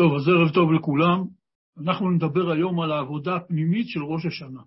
[0.00, 1.24] טוב, אז ערב טוב לכולם.
[1.78, 4.62] אנחנו נדבר היום על העבודה הפנימית של ראש השנה.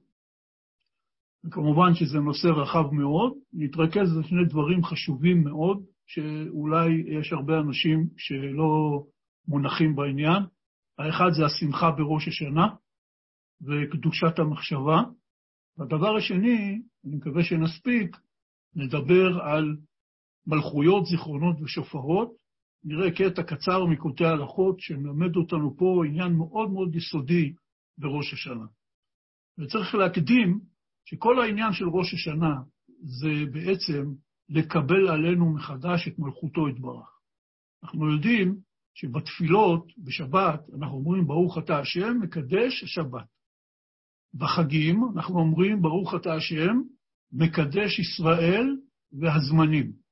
[1.45, 6.89] וכמובן שזה נושא רחב מאוד, נתרכז בשני דברים חשובים מאוד, שאולי
[7.19, 9.03] יש הרבה אנשים שלא
[9.47, 10.43] מונחים בעניין.
[10.97, 12.67] האחד זה השמחה בראש השנה
[13.61, 15.01] וקדושת המחשבה.
[15.77, 18.17] והדבר השני, אני מקווה שנספיק,
[18.75, 19.77] נדבר על
[20.47, 22.42] מלכויות, זיכרונות ושופרות.
[22.83, 27.53] נראה קטע קצר מקוטעי הלכות שמלמד אותנו פה עניין מאוד מאוד יסודי
[27.97, 28.65] בראש השנה.
[29.59, 30.59] וצריך להקדים
[31.05, 32.55] שכל העניין של ראש השנה
[33.01, 34.13] זה בעצם
[34.49, 37.09] לקבל עלינו מחדש את מלכותו יתברך.
[37.83, 38.57] אנחנו יודעים
[38.93, 43.27] שבתפילות, בשבת, אנחנו אומרים ברוך אתה השם, מקדש השבת.
[44.33, 46.81] בחגים אנחנו אומרים ברוך אתה השם,
[47.31, 48.77] מקדש ישראל
[49.11, 50.02] והזמנים.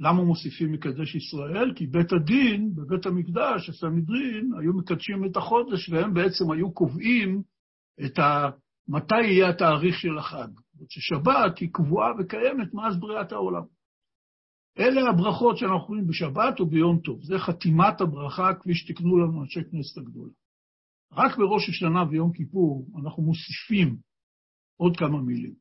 [0.00, 1.72] למה מוסיפים מקדש ישראל?
[1.76, 7.42] כי בית הדין, בבית המקדש, הסנהדרין, היו מקדשים את החודש, והם בעצם היו קובעים
[8.06, 8.50] את ה...
[8.88, 10.48] מתי יהיה התאריך של החג.
[10.88, 13.62] ששבת היא קבועה וקיימת מאז בריאת העולם.
[14.78, 17.22] אלה הברכות שאנחנו רואים בשבת וביום טוב.
[17.22, 20.32] זה חתימת הברכה, כפי שתקנו לנו אנשי כנסת הגדולה.
[21.12, 23.96] רק בראש השנה ויום כיפור אנחנו מוסיפים
[24.76, 25.54] עוד כמה מילים.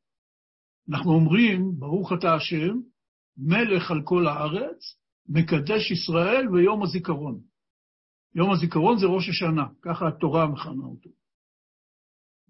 [0.89, 2.79] אנחנו אומרים, ברוך אתה השם,
[3.39, 7.39] מלך על כל הארץ, מקדש ישראל ויום הזיכרון.
[8.35, 11.09] יום הזיכרון זה ראש השנה, ככה התורה מכנה אותו.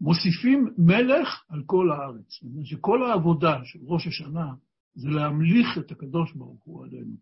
[0.02, 2.30] מוסיפים מלך על כל הארץ.
[2.30, 4.54] זאת אומרת שכל העבודה של ראש השנה
[4.96, 7.16] זה להמליך את הקדוש ברוך הוא עלינו.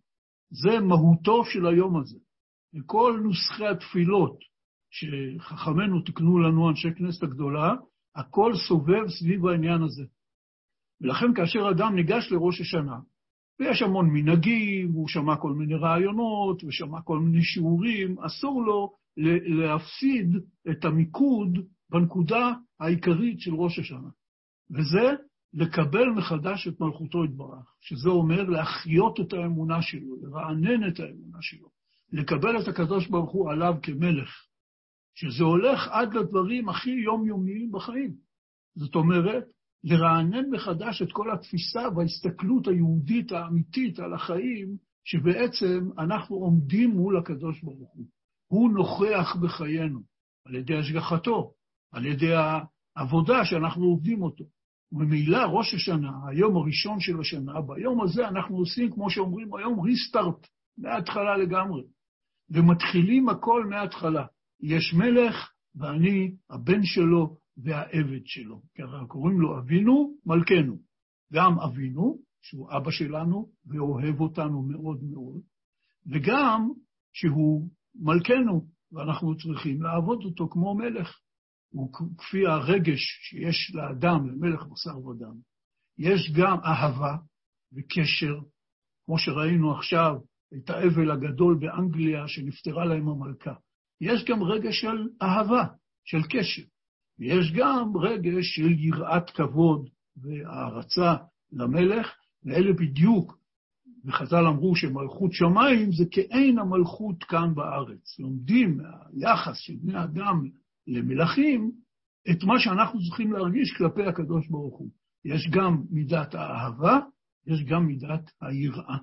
[0.50, 2.18] זה מהותו של היום הזה.
[2.74, 4.40] וכל נוסחי התפילות
[4.90, 7.74] שחכמינו תקנו לנו, אנשי כנסת הגדולה,
[8.16, 10.04] הכל סובב סביב העניין הזה.
[11.02, 13.00] ולכן כאשר אדם ניגש לראש השנה,
[13.60, 18.94] ויש המון מנהגים, הוא שמע כל מיני רעיונות, ושמע כל מיני שיעורים, אסור לו
[19.58, 20.36] להפסיד
[20.72, 21.60] את המיקוד
[21.90, 24.10] בנקודה העיקרית של ראש השנה,
[24.72, 25.16] וזה
[25.54, 31.68] לקבל מחדש את מלכותו יתברך, שזה אומר להחיות את האמונה שלו, לרענן את האמונה שלו,
[32.12, 34.30] לקבל את הקדוש ברוך הוא עליו כמלך,
[35.16, 38.14] שזה הולך עד לדברים הכי יומיומיים בחיים.
[38.76, 39.44] זאת אומרת,
[39.90, 47.62] לרענן מחדש את כל התפיסה וההסתכלות היהודית האמיתית על החיים, שבעצם אנחנו עומדים מול הקדוש
[47.64, 48.06] ברוך הוא.
[48.48, 50.00] הוא נוכח בחיינו,
[50.46, 51.52] על ידי השגחתו,
[51.94, 52.34] על ידי
[52.96, 54.44] העבודה שאנחנו עובדים אותו.
[54.92, 60.48] וממילא ראש השנה, היום הראשון של השנה, ביום הזה אנחנו עושים, כמו שאומרים היום, ריסטארט,
[60.78, 61.84] מההתחלה לגמרי.
[62.50, 64.26] ומתחילים הכל מההתחלה.
[64.62, 68.62] יש מלך, ואני הבן שלו והעבד שלו.
[68.76, 70.78] כי הרי קוראים לו אבינו מלכנו.
[71.34, 75.42] גם אבינו, שהוא אבא שלנו ואוהב אותנו מאוד מאוד,
[76.08, 76.70] וגם
[77.14, 81.20] שהוא מלכנו, ואנחנו צריכים לעבוד אותו כמו מלך.
[81.70, 85.36] הוא כפי הרגש שיש לאדם, למלך בשר ודם.
[85.98, 87.18] יש גם אהבה
[87.74, 88.40] וקשר,
[89.06, 90.16] כמו שראינו עכשיו
[90.58, 93.54] את האבל הגדול באנגליה שנפטרה להם המלכה.
[94.02, 95.64] יש גם רגש של אהבה,
[96.06, 96.64] של קשר.
[97.20, 101.16] ויש גם רגש של יראת כבוד והערצה
[101.52, 102.08] למלך,
[102.44, 103.38] ואלה בדיוק,
[104.06, 108.20] וחז"ל אמרו שמלכות שמיים זה כאין המלכות כאן בארץ.
[108.20, 110.50] לומדים מהיחס של בני אדם
[110.88, 111.72] למלכים
[112.32, 114.90] את מה שאנחנו צריכים להרגיש כלפי הקדוש ברוך הוא.
[115.26, 117.00] יש גם מידת האהבה,
[117.48, 118.98] יש גם מידת היראה.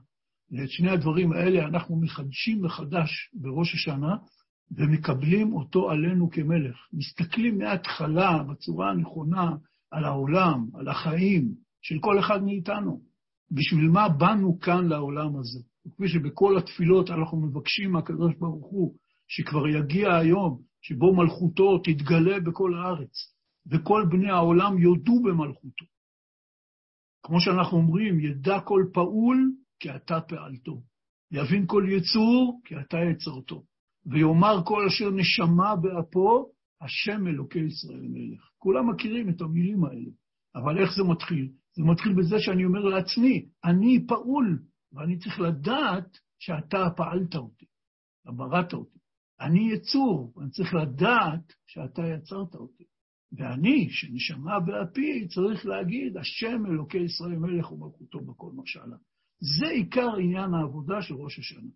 [0.50, 4.16] ואת שני הדברים האלה אנחנו מחדשים מחדש בראש השנה,
[4.70, 6.76] ומקבלים אותו עלינו כמלך.
[6.92, 9.56] מסתכלים מההתחלה, בצורה הנכונה,
[9.90, 13.00] על העולם, על החיים של כל אחד מאיתנו.
[13.50, 15.60] בשביל מה באנו כאן לעולם הזה?
[15.90, 18.94] כפי שבכל התפילות אנחנו מבקשים מהקדוש ברוך הוא,
[19.28, 23.34] שכבר יגיע היום שבו מלכותו תתגלה בכל הארץ,
[23.66, 25.84] וכל בני העולם יודו במלכותו.
[27.22, 30.82] כמו שאנחנו אומרים, ידע כל פעול כי אתה פעלתו,
[31.30, 33.64] יבין כל יצור כי אתה יצרתו.
[34.06, 38.50] ויאמר כל אשר נשמה באפו, השם אלוקי ישראל מלך.
[38.58, 40.10] כולם מכירים את המילים האלה,
[40.54, 41.52] אבל איך זה מתחיל?
[41.76, 44.62] זה מתחיל בזה שאני אומר לעצמי, אני פעול,
[44.92, 47.66] ואני צריך לדעת שאתה פעלת אותי,
[48.26, 48.98] בראת אותי.
[49.40, 52.84] אני יצור, ואני צריך לדעת שאתה יצרת אותי.
[53.32, 58.96] ואני, שנשמה באפי, צריך להגיד, השם אלוקי ישראל מלך ומלכותו בכל משלה.
[59.60, 61.70] זה עיקר עניין העבודה של ראש השנה.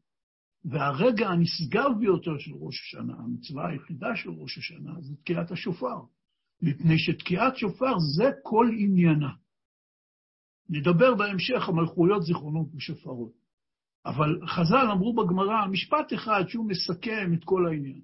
[0.65, 6.01] והרגע הנשגב ביותר של ראש השנה, המצווה היחידה של ראש השנה, זה תקיעת השופר.
[6.63, 9.31] מפני שתקיעת שופר זה כל עניינה.
[10.69, 13.33] נדבר בהמשך המלכויות, זיכרונות ושופרות.
[14.07, 18.01] אבל חז"ל אמרו בגמרא משפט אחד שהוא מסכם את כל העניין.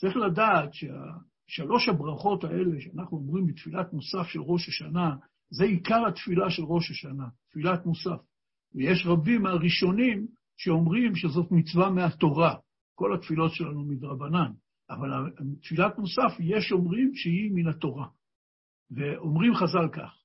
[0.00, 5.16] צריך לדעת ששלוש הברכות האלה שאנחנו אומרים בתפילת מוסף של ראש השנה,
[5.50, 8.20] זה עיקר התפילה של ראש השנה, תפילת מוסף.
[8.74, 10.26] ויש רבים מהראשונים
[10.56, 12.54] שאומרים שזאת מצווה מהתורה.
[12.94, 14.52] כל התפילות שלנו מדרבנן,
[14.90, 15.08] אבל
[15.62, 18.08] תפילת מוסף, יש אומרים שהיא מן התורה.
[18.90, 20.22] ואומרים חז"ל כך,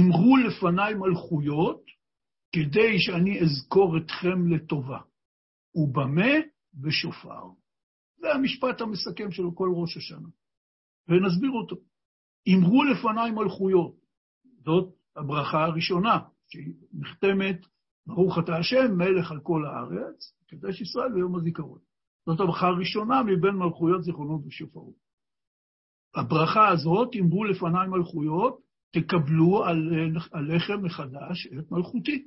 [0.00, 1.82] אמרו לפניי מלכויות,
[2.52, 4.98] כדי שאני אזכור אתכם לטובה,
[5.74, 6.32] ובמה?
[6.74, 7.42] בשופר.
[8.16, 10.28] זה המשפט המסכם של כל ראש השנה,
[11.08, 11.76] ונסביר אותו.
[12.54, 13.96] אמרו לפניי מלכויות,
[14.64, 16.18] זאת הברכה הראשונה,
[16.48, 17.66] שהיא נחתמת,
[18.06, 21.78] ברוך אתה השם, מלך על כל הארץ, קדש ישראל ביום הזיכרון.
[22.26, 24.94] זאת הברכה הראשונה מבין מלכויות זיכרונות ושופרות.
[26.14, 28.60] הברכה הזאת, אמרו לפניי מלכויות,
[28.92, 29.64] תקבלו
[30.32, 32.26] עליכם מחדש את מלכותי.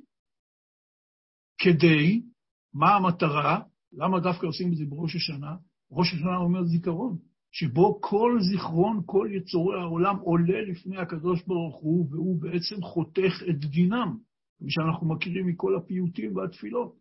[1.58, 2.22] כדי,
[2.74, 3.60] מה המטרה?
[3.92, 5.56] למה דווקא עושים את זה בראש השנה?
[5.90, 7.18] ראש השנה אומר זיכרון,
[7.52, 13.64] שבו כל זיכרון, כל יצורי העולם עולה לפני הקדוש ברוך הוא, והוא בעצם חותך את
[13.64, 14.18] דינם,
[14.58, 16.96] כפי שאנחנו מכירים מכל הפיוטים והתפילות.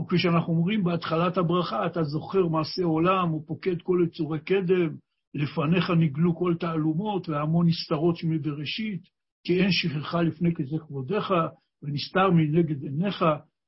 [0.00, 4.96] וכפי שאנחנו אומרים בהתחלת הברכה, אתה זוכר מעשה עולם, הוא פוקד כל יצורי קדם,
[5.34, 9.02] לפניך נגלו כל תעלומות והמון נסתרות שמבראשית,
[9.44, 11.32] כי אין שכחה לפני כזה כבודיך,
[11.82, 13.24] ונסתר מנגד עיניך,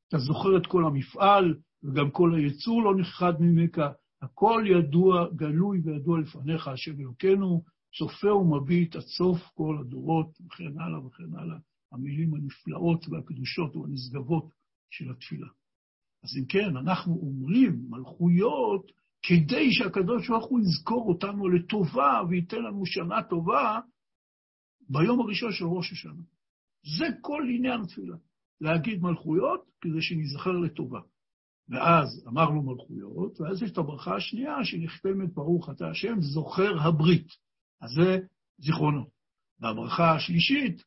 [0.08, 3.78] אתה זוכר את כל המפעל, וגם כל היצור לא נכחד ממך,
[4.22, 7.62] הכל ידוע, גלוי וידוע לפניך, השם אלוקינו,
[7.98, 11.56] צופה ומביט עד סוף כל הדורות, וכן הלאה וכן הלאה,
[11.92, 14.50] המילים הנפלאות והקדושות והנשגבות
[14.90, 15.48] של התפילה.
[16.24, 18.92] אז אם כן, אנחנו אומרים מלכויות
[19.22, 23.80] כדי שהקדוש ברוך הוא יזכור אותנו לטובה וייתן לנו שנה טובה
[24.88, 26.22] ביום הראשון של ראש השנה.
[26.98, 28.16] זה כל עניין התפילה.
[28.60, 31.00] להגיד מלכויות כדי שניזכר לטובה.
[31.68, 37.26] ואז אמרנו מלכויות, ואז יש את הברכה השנייה שנחתמת ברוך אתה השם, זוכר הברית.
[37.80, 38.18] אז זה
[38.58, 39.08] זיכרונות.
[39.60, 40.82] והברכה השלישית,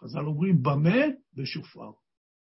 [0.00, 1.00] חז"ל אומרים, במה?
[1.34, 1.90] בשופר.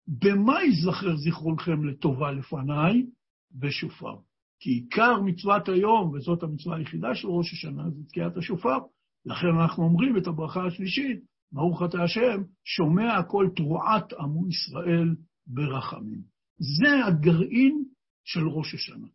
[0.07, 3.05] במה ייזכר זיכרונכם לטובה לפניי?
[3.51, 4.15] בשופר.
[4.59, 8.77] כי עיקר מצוות היום, וזאת המצווה היחידה של ראש השנה, זה תקיעת השופר.
[9.25, 11.19] לכן אנחנו אומרים את הברכה השלישית,
[11.51, 15.15] ברוך אתה השם, שומע כל תרועת עמו ישראל
[15.47, 16.21] ברחמים.
[16.57, 17.83] זה הגרעין
[18.23, 19.07] של ראש השנה.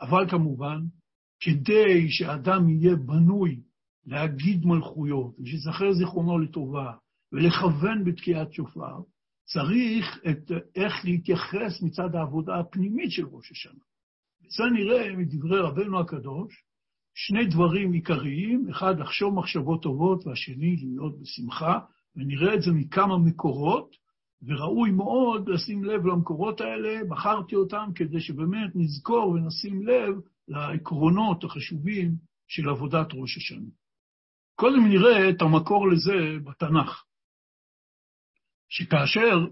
[0.00, 0.80] אבל כמובן,
[1.40, 3.60] כדי שאדם יהיה בנוי
[4.08, 6.92] להגיד מלכויות, ושיזכר זיכרונו לטובה,
[7.32, 9.00] ולכוון בתקיעת שופר,
[9.44, 13.80] צריך את איך להתייחס מצד העבודה הפנימית של ראש השנה.
[14.40, 16.64] וזה נראה מדברי רבנו הקדוש,
[17.14, 21.78] שני דברים עיקריים, אחד, לחשוב מחשבות טובות, והשני, להיות בשמחה,
[22.16, 23.96] ונראה את זה מכמה מקורות,
[24.42, 30.14] וראוי מאוד לשים לב למקורות האלה, בחרתי אותם כדי שבאמת נזכור ונשים לב
[30.48, 32.14] לעקרונות החשובים
[32.48, 33.70] של עבודת ראש השנה.
[34.60, 37.04] קודם נראה את המקור לזה בתנ"ך,
[38.68, 39.46] שכאשר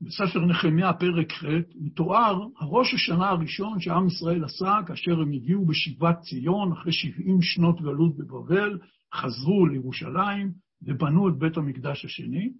[0.00, 1.44] בספר נחמיה, פרק ח',
[1.74, 7.80] מתואר הראש השנה הראשון שעם ישראל עשה כאשר הם הגיעו בשיבת ציון, אחרי 70 שנות
[7.80, 8.78] גלות בבבל,
[9.14, 10.52] חזרו לירושלים
[10.82, 12.52] ובנו את בית המקדש השני,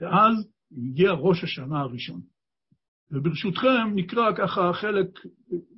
[0.00, 0.34] ואז
[0.72, 2.20] הגיע ראש השנה הראשון.
[3.10, 5.08] וברשותכם נקרא ככה חלק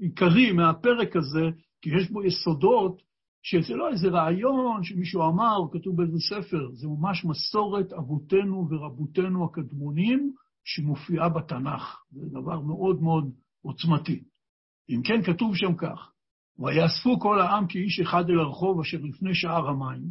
[0.00, 1.50] עיקרי מהפרק הזה,
[1.82, 3.07] כי יש בו יסודות
[3.50, 10.32] שזה לא איזה רעיון שמישהו אמר, כתוב באיזה ספר, זה ממש מסורת אבותינו ורבותינו הקדמונים,
[10.64, 12.02] שמופיעה בתנ"ך.
[12.10, 13.30] זה דבר מאוד מאוד
[13.62, 14.22] עוצמתי.
[14.90, 16.12] אם כן, כתוב שם כך,
[16.58, 20.02] ויאספו כל העם כאיש אחד אל הרחוב אשר לפני שער המים,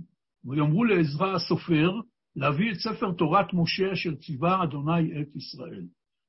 [0.46, 1.92] ויאמרו לעזרא הסופר
[2.36, 5.86] להביא את ספר תורת משה אשר ציווה אדוני את ישראל.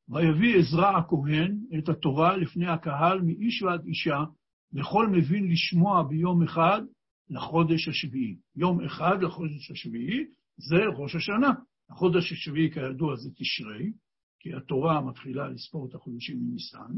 [0.08, 4.24] ויביא עזרא הכהן את התורה לפני הקהל מאיש ועד אישה,
[4.72, 6.82] לכל מבין לשמוע ביום אחד
[7.30, 8.36] לחודש השביעי.
[8.56, 10.24] יום אחד לחודש השביעי
[10.56, 11.52] זה ראש השנה.
[11.90, 13.92] החודש השביעי, כידוע, זה תשרי,
[14.40, 16.92] כי התורה מתחילה לספור את החודשים מניסן,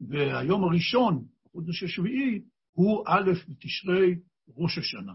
[0.00, 2.40] והיום הראשון, החודש השביעי,
[2.72, 4.14] הוא א' בתשרי
[4.56, 5.12] ראש השנה.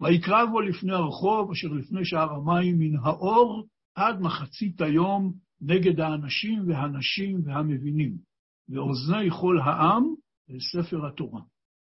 [0.00, 6.68] ויקרא בו לפני הרחוב, אשר לפני שער המים, מן האור עד מחצית היום נגד האנשים
[6.68, 8.16] והנשים והמבינים,
[8.68, 10.04] ואוזני כל העם
[10.50, 11.40] אל ספר התורה.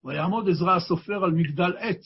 [0.04, 2.04] ויעמוד עזרא הסופר על מגדל עץ,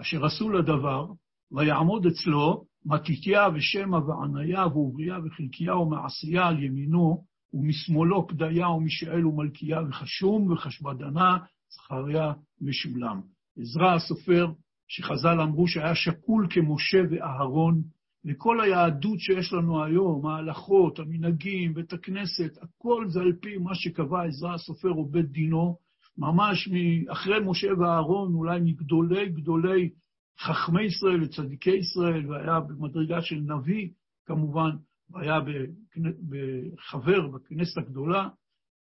[0.00, 1.06] אשר עשו לדבר,
[1.52, 10.52] ויעמוד אצלו, מתתיה ושמע ועניה ואוריה וחלקיה ומעשיה על ימינו, ומשמאלו פדיה ומישאל ומלכיה וחשום
[10.52, 11.38] וחשבדנה,
[11.70, 13.20] זכריה משולם.
[13.58, 14.46] עזרא הסופר,
[14.88, 17.82] שחז"ל אמרו שהיה שקול כמשה ואהרון,
[18.24, 24.22] לכל היהדות שיש לנו היום, ההלכות, המנהגים, בית הכנסת, הכל זה על פי מה שקבע
[24.22, 25.76] עזרא הסופר בית דינו,
[26.18, 26.68] ממש
[27.12, 29.90] אחרי משה ואהרון, אולי מגדולי גדולי
[30.40, 33.88] חכמי ישראל וצדיקי ישראל, והיה במדרגה של נביא,
[34.26, 34.70] כמובן,
[35.10, 35.38] והיה
[36.78, 38.28] חבר בכנסת הגדולה,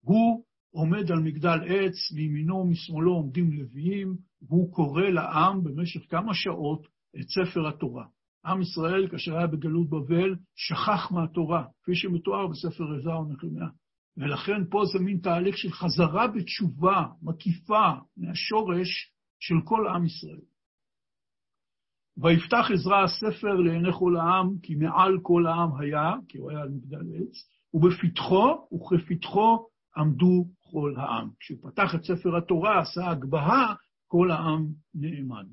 [0.02, 6.88] הוא עומד על מגדל עץ, מימינו ומשמאלו עומדים לוויים, והוא קורא לעם במשך כמה שעות
[7.20, 8.06] את ספר התורה.
[8.46, 13.68] עם ישראל, כאשר היה בגלות בבל, שכח מהתורה, כפי שמתואר בספר עזרא ונחמיה.
[14.18, 20.42] ולכן פה זה מין תהליך של חזרה בתשובה מקיפה מהשורש של כל עם ישראל.
[22.18, 26.70] ויפתח עזרא הספר לעיני כל העם, כי מעל כל העם היה, כי הוא היה על
[26.70, 27.34] מגדל עץ,
[27.74, 29.66] ובפתחו וכפתחו
[29.98, 31.30] עמדו כל העם.
[31.40, 33.76] כשהוא פתח את ספר התורה, עשה הגבהה,
[34.08, 35.46] כל העם נעמד.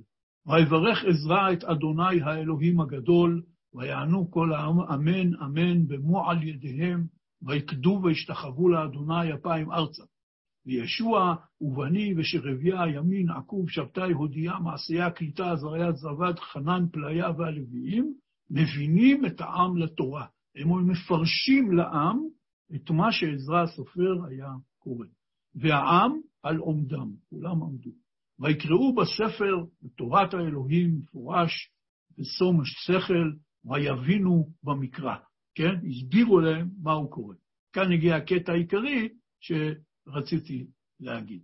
[0.46, 3.42] ויברך עזרא את אדוני האלוהים הגדול,
[3.74, 7.06] ויענו כל העם אמן אמן במועל ידיהם,
[7.42, 10.02] ויקדו וישתחוו לאדוני אפיים ארצה.
[10.66, 18.14] וישוע ובני ושרביה ימין עקוב שבתאי הודיה מעשיה קליטה עזריה זבד חנן פליה והלוויים,
[18.50, 20.26] מבינים את העם לתורה.
[20.57, 22.18] הם מפרשים לעם
[22.75, 25.07] את מה שעזרא הסופר היה קורא.
[25.54, 27.90] והעם על עומדם, כולם עמדו.
[28.40, 31.71] ויקראו בספר, בתורת האלוהים, מפורש,
[32.18, 33.33] בשום שכל,
[33.64, 35.16] ויבינו במקרא,
[35.58, 35.74] כן?
[35.88, 37.34] הסבירו להם מה הוא קורא.
[37.72, 39.08] כאן הגיע הקטע העיקרי
[39.40, 40.66] שרציתי
[41.00, 41.42] להגיד.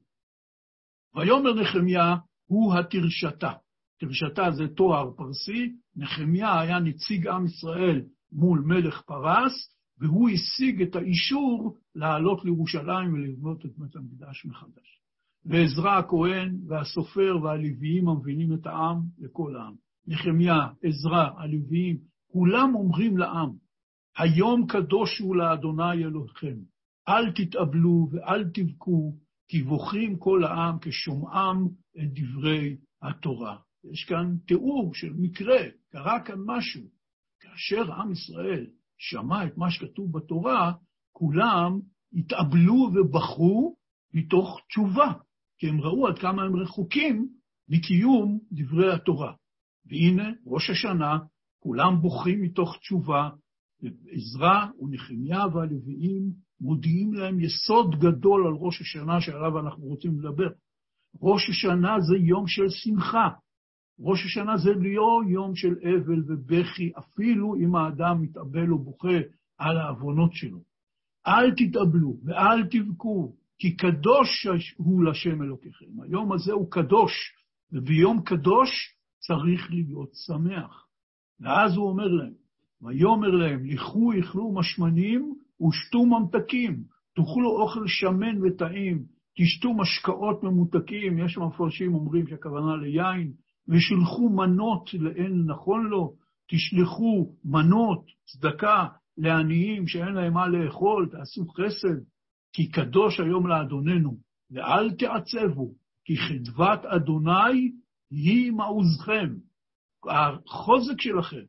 [1.15, 2.17] ויאמר נחמיה
[2.47, 3.53] הוא התרשתה.
[4.01, 8.03] תרשתה זה תואר פרסי, נחמיה היה נציג עם ישראל
[8.33, 15.01] מול מלך פרס, והוא השיג את האישור לעלות לירושלים ולבנות את בית המקדש מחדש.
[15.45, 19.75] ועזרא הכהן והסופר והלוויים המבינים את העם לכל העם.
[20.07, 21.99] נחמיה, עזרא, הלוויים,
[22.33, 23.64] כולם אומרים לעם,
[24.19, 26.57] היום קדוש הוא לאדוני אלוהיכם,
[27.09, 29.17] אל תתאבלו ואל תבכו,
[29.49, 33.57] כי בוכים כל העם כשומעם את דברי התורה.
[33.93, 35.59] יש כאן תיאור של מקרה,
[35.91, 36.83] קרה כאן משהו.
[37.41, 38.67] כאשר עם ישראל
[38.99, 40.73] שמע את מה שכתוב בתורה,
[41.13, 41.81] כולם
[42.13, 43.77] התאבלו ובכו
[44.15, 45.13] מתוך תשובה.
[45.59, 47.29] כי הם ראו עד כמה הם רחוקים
[47.69, 49.33] מקיום דברי התורה.
[49.87, 51.19] והנה, ראש השנה,
[51.59, 53.31] כולם בוכים מתוך תשובה,
[53.85, 60.49] ועזרא ונחמיה והלוויים מודיעים להם יסוד גדול על ראש השנה שעליו אנחנו רוצים לדבר.
[61.23, 63.29] ראש השנה זה יום של שמחה.
[64.01, 69.19] ראש השנה זה לא יום של אבל ובכי, אפילו אם האדם מתאבל או בוכה
[69.59, 70.59] על העוונות שלו.
[71.27, 76.03] אל תתאבלו ואל תבכו, כי קדוש הוא לשם אלוקיכם.
[76.03, 77.13] היום הזה הוא קדוש,
[77.73, 78.71] וביום קדוש
[79.19, 80.87] צריך להיות שמח.
[81.41, 82.44] ואז הוא אומר להם,
[82.83, 86.83] ויאמר להם, לכו יאכלו משמנים ושתו ממתקים,
[87.15, 89.03] תאכלו אוכל שמן וטעים,
[89.37, 93.33] תשתו משקאות ממותקים, יש מפרשים אומרים שהכוונה ליין,
[93.69, 96.15] ושילחו מנות לאין נכון לו,
[96.49, 98.87] תשלחו מנות, צדקה,
[99.19, 102.01] לעניים שאין להם מה לאכול, תעשו חסד,
[102.53, 104.17] כי קדוש היום לאדוננו,
[104.51, 107.73] ואל תעצבו, כי חדבת אדוני
[108.11, 109.35] היא מעוזכם.
[110.09, 111.45] החוזק שלכם,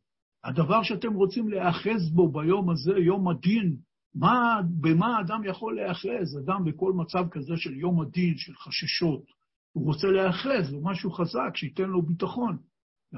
[0.45, 3.75] הדבר שאתם רוצים להיאחז בו ביום הזה, יום הדין,
[4.15, 6.37] מה, במה אדם יכול להיאחז?
[6.45, 9.23] אדם בכל מצב כזה של יום הדין, של חששות,
[9.71, 12.57] הוא רוצה להיאחז במשהו חזק, שייתן לו ביטחון.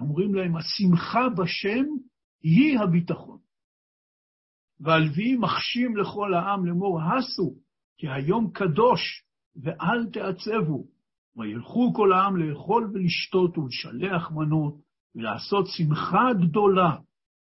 [0.01, 1.85] אומרים להם, השמחה בשם
[2.43, 3.37] היא הביטחון.
[4.79, 7.55] והלוויים מחשים לכל העם לאמור, הסו,
[7.97, 9.23] כי היום קדוש,
[9.55, 10.87] ואל תעצבו.
[11.37, 14.75] וילכו כל העם לאכול ולשתות ולשלח מנות,
[15.15, 16.95] ולעשות שמחה גדולה,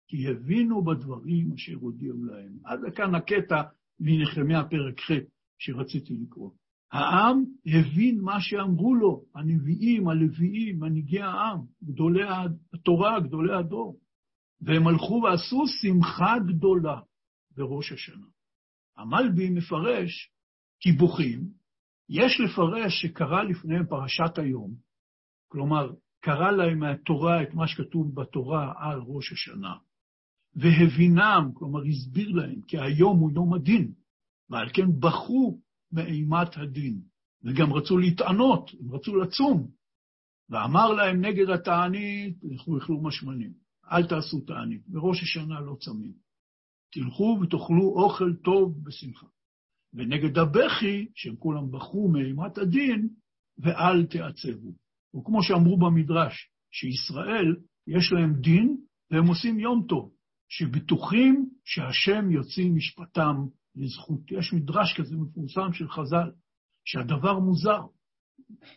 [0.09, 2.59] כי הבינו בדברים אשר הודיעו להם.
[2.65, 3.63] עד לכאן הקטע
[4.01, 5.11] מנחמיה פרק ח'
[5.59, 6.51] שרציתי לקרוא.
[6.93, 12.23] העם הבין מה שאמרו לו, הנביאים, הלוויים, מנהיגי העם, גדולי
[12.75, 13.99] התורה, גדולי הדור.
[14.61, 17.01] והם הלכו ועשו שמחה גדולה
[17.57, 18.27] בראש השנה.
[18.97, 20.31] המלבי מפרש
[20.81, 21.41] קיבוחים,
[22.09, 24.75] יש לפרש שקרא לפניהם פרשת היום,
[25.49, 29.75] כלומר, קרא להם מהתורה את מה שכתוב בתורה על ראש השנה,
[30.57, 33.93] והבינם, כלומר, הסביר להם, כי היום הוא יום הדין,
[34.51, 35.61] ועל כן בכו
[35.93, 37.01] מאימת הדין,
[37.45, 39.71] וגם רצו להתענות, הם רצו לצום,
[40.51, 43.53] ואמר להם נגד התענית, לכו אכלו משמנים,
[43.93, 46.13] אל תעשו תענית, בראש השנה לא צמים.
[46.93, 49.27] תלכו ותאכלו אוכל טוב בשמחה.
[49.95, 53.09] ונגד הבכי, שהם כולם בכו מאימת הדין,
[53.59, 54.73] ואל תעצבו.
[55.17, 58.77] וכמו שאמרו במדרש, שישראל יש להם דין
[59.11, 60.16] והם עושים יום טוב.
[60.49, 63.37] שבטוחים שהשם יוציא משפטם
[63.77, 64.21] לזכות.
[64.31, 66.31] יש מדרש כזה מפורסם של חז"ל,
[66.85, 67.81] שהדבר מוזר.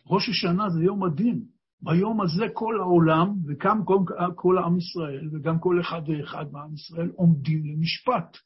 [0.06, 1.44] ראש השנה זה יום הדין.
[1.82, 3.98] ביום הזה כל העולם, וגם כל,
[4.34, 8.36] כל עם ישראל, וגם כל אחד ואחד מעם ישראל, עומדים למשפט.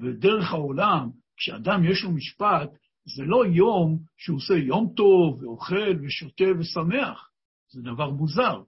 [0.00, 2.70] ודרך העולם, כשאדם יש לו משפט,
[3.16, 7.30] זה לא יום שהוא עושה יום טוב, ואוכל, ושותה ושמח.
[7.72, 8.62] זה דבר מוזר.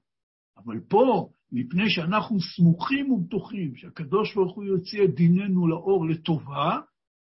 [0.64, 6.78] אבל פה, מפני שאנחנו סמוכים ובטוחים שהקדוש ברוך הוא יוציא את דיננו לאור לטובה,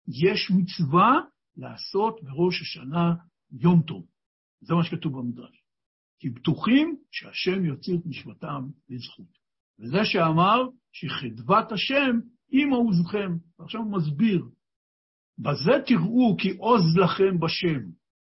[0.08, 1.20] יש מצווה
[1.58, 3.14] לעשות בראש השנה
[3.52, 4.06] יום טוב.
[4.62, 5.64] זה מה שכתוב במדרש.
[6.20, 9.42] כי בטוחים שהשם יוציא את משפטם לזכות.
[9.80, 10.62] וזה שאמר
[10.92, 12.20] שחדוות השם
[12.52, 13.32] עם עוזכם.
[13.60, 14.46] ועכשיו הוא מסביר,
[15.40, 17.82] בזה תראו כי עוז לכם בשם,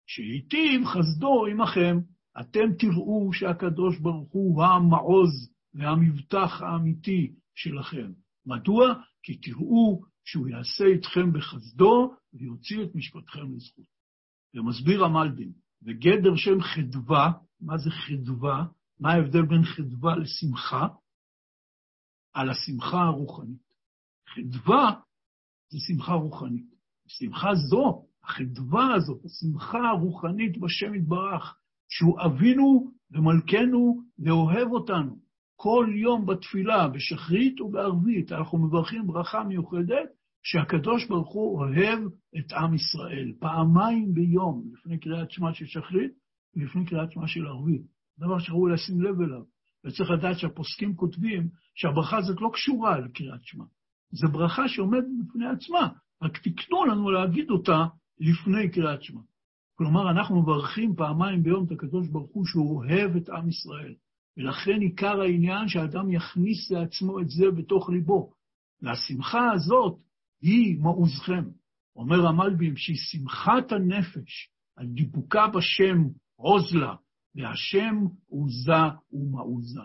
[0.07, 1.97] שהיטיב חסדו עמכם.
[2.39, 8.11] אתם תראו שהקדוש ברוך הוא המעוז והמבטח האמיתי שלכם.
[8.45, 8.93] מדוע?
[9.23, 13.85] כי תראו שהוא יעשה איתכם בחסדו ויוציא את משפטכם לזכות.
[14.55, 15.51] ומסביר המלבין,
[15.83, 18.65] וגדר שם חדווה, מה זה חדווה?
[18.99, 20.87] מה ההבדל בין חדווה לשמחה?
[22.33, 23.73] על השמחה הרוחנית.
[24.35, 25.01] חדווה
[25.69, 26.73] זה שמחה רוחנית.
[27.07, 31.57] שמחה זו, החדווה הזאת, השמחה הרוחנית בשם יתברך,
[31.89, 35.23] שהוא אבינו ומלכנו ואוהב אותנו.
[35.55, 40.09] כל יום בתפילה, בשחרית ובערבית, אנחנו מברכים ברכה מיוחדת
[40.43, 41.99] שהקדוש ברוך הוא אוהב
[42.37, 46.11] את עם ישראל, פעמיים ביום, לפני קריאת שמע של שחרית
[46.55, 47.81] ולפני קריאת שמע של ערבית.
[48.19, 49.43] דבר שראוי לשים לב אליו.
[49.85, 53.65] וצריך לדעת שהפוסקים כותבים שהברכה הזאת לא קשורה לקריאת שמע.
[54.11, 55.89] זו ברכה שעומדת בפני עצמה,
[56.21, 57.85] רק תקנו לנו להגיד אותה
[58.19, 59.21] לפני קריאת שמע.
[59.75, 63.95] כלומר, אנחנו מברכים פעמיים ביום את הקדוש ברוך הוא שהוא אוהב את עם ישראל.
[64.37, 68.33] ולכן עיקר העניין שהאדם יכניס לעצמו את זה בתוך ליבו.
[68.81, 69.99] והשמחה הזאת
[70.41, 71.49] היא מעוזכם.
[71.95, 75.97] אומר המלבים שהיא שמחת הנפש על דיבוקה בשם
[76.35, 76.95] עוז לה,
[77.35, 77.95] והשם
[78.27, 79.81] עוזה ומעוזה.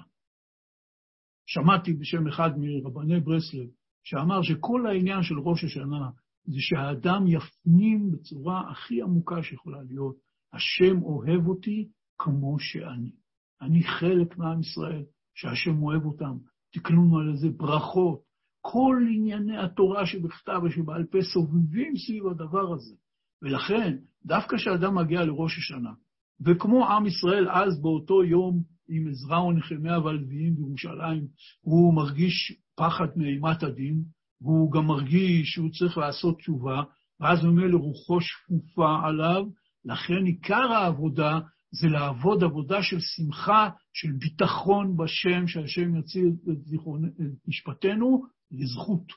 [1.47, 3.69] שמעתי בשם אחד מרבני ברסלב,
[4.05, 6.11] שאמר שכל העניין של ראש השנה
[6.49, 10.17] זה שהאדם יפנים בצורה הכי עמוקה שיכולה להיות,
[10.53, 13.13] השם אוהב אותי כמו שאני.
[13.61, 16.37] אני חלק מעם ישראל, שהשם אוהב אותם.
[16.73, 18.21] תקנו על איזה ברכות.
[18.61, 22.95] כל ענייני התורה שבכתב ושבעל פה סובבים סביב הדבר הזה.
[23.43, 25.93] ולכן, דווקא כשאדם מגיע לראש השנה,
[26.41, 31.27] וכמו עם ישראל אז באותו יום עם עזרא ונחמיה והלוויים בירושלים,
[31.61, 34.05] הוא מרגיש פחד מאימת הדין,
[34.40, 36.83] והוא גם מרגיש שהוא צריך לעשות תשובה,
[37.20, 39.44] ואז ממילא רוחו שפופה עליו,
[39.85, 47.05] לכן עיקר העבודה זה לעבוד עבודה של שמחה, של ביטחון בשם, שהשם יוציא את, זיכרון,
[47.05, 49.12] את משפטנו לזכות.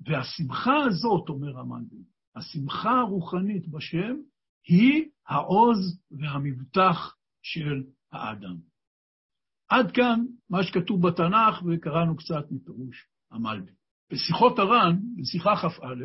[0.00, 2.02] והשמחה הזאת, אומר המנדל,
[2.36, 4.16] השמחה הרוחנית בשם,
[4.68, 8.56] היא העוז והמבטח של האדם.
[9.68, 13.79] עד כאן מה שכתוב בתנ"ך, וקראנו קצת מפירוש המלבי.
[14.10, 16.04] בשיחות הר"ן, בשיחה כ"א,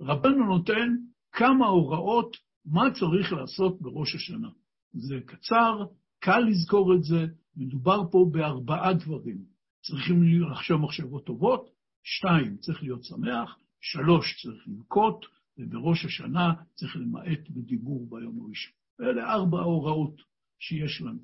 [0.00, 0.96] רבנו נותן
[1.32, 4.48] כמה הוראות מה צריך לעשות בראש השנה.
[4.92, 5.84] זה קצר,
[6.18, 9.38] קל לזכור את זה, מדובר פה בארבעה דברים.
[9.82, 11.70] צריכים לחשוב מחשבות טובות,
[12.02, 15.26] שתיים, צריך להיות שמח, שלוש, צריך לנקוט,
[15.58, 18.72] ובראש השנה צריך למעט בדיבור ביום הראשון.
[19.00, 20.22] אלה ארבע ההוראות
[20.58, 21.20] שיש לנו,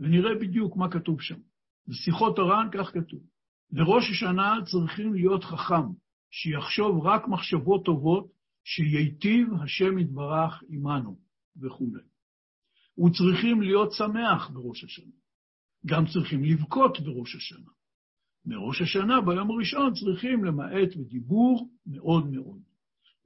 [0.00, 1.38] ונראה בדיוק מה כתוב שם.
[1.88, 3.20] בשיחות הר"ן כך כתוב.
[3.72, 5.86] בראש השנה צריכים להיות חכם,
[6.30, 8.26] שיחשוב רק מחשבות טובות,
[8.64, 11.18] שייטיב השם יתברך עמנו,
[11.62, 12.02] וכולי.
[12.98, 15.12] וצריכים להיות שמח בראש השנה.
[15.86, 17.70] גם צריכים לבכות בראש השנה.
[18.44, 22.60] בראש השנה, ביום הראשון, צריכים למעט בדיבור מאוד מאוד.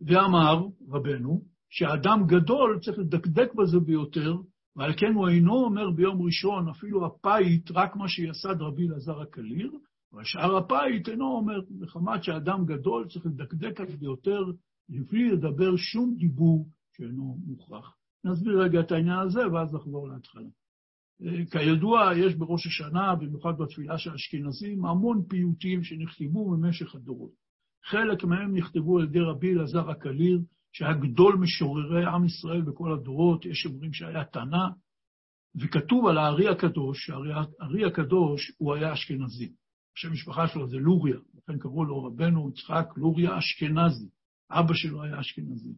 [0.00, 4.37] ואמר רבנו, שאדם גדול צריך לדקדק בזה ביותר,
[4.76, 9.72] ועל כן הוא אינו אומר ביום ראשון, אפילו הפית, רק מה שיסד רבי אלעזר הקליר,
[10.12, 14.44] והשאר הפית אינו אומר, מחמת שאדם גדול צריך לדקדק על זה ביותר,
[14.88, 17.96] מבלי לדבר שום דיבור שאינו מוכרח.
[18.25, 20.48] נסביר רגע את העניין הזה, ואז נחזור להתחלה.
[21.51, 27.33] כידוע, יש בראש השנה, במיוחד בתפילה של אשכנזים, המון פיוטים שנכתבו במשך הדורות.
[27.85, 30.40] חלק מהם נכתבו על ידי רבי אלעזר הקליר,
[30.72, 34.68] שהיה גדול משוררי עם ישראל בכל הדורות, יש אומרים שהיה תנא,
[35.57, 39.53] וכתוב על הארי הקדוש, שהארי הקדוש הוא היה אשכנזי.
[39.96, 44.09] השם משפחה שלו זה לוריה, לכן קראו לו רבנו יצחק לוריה אשכנזי.
[44.50, 45.74] אבא שלו היה אשכנזי.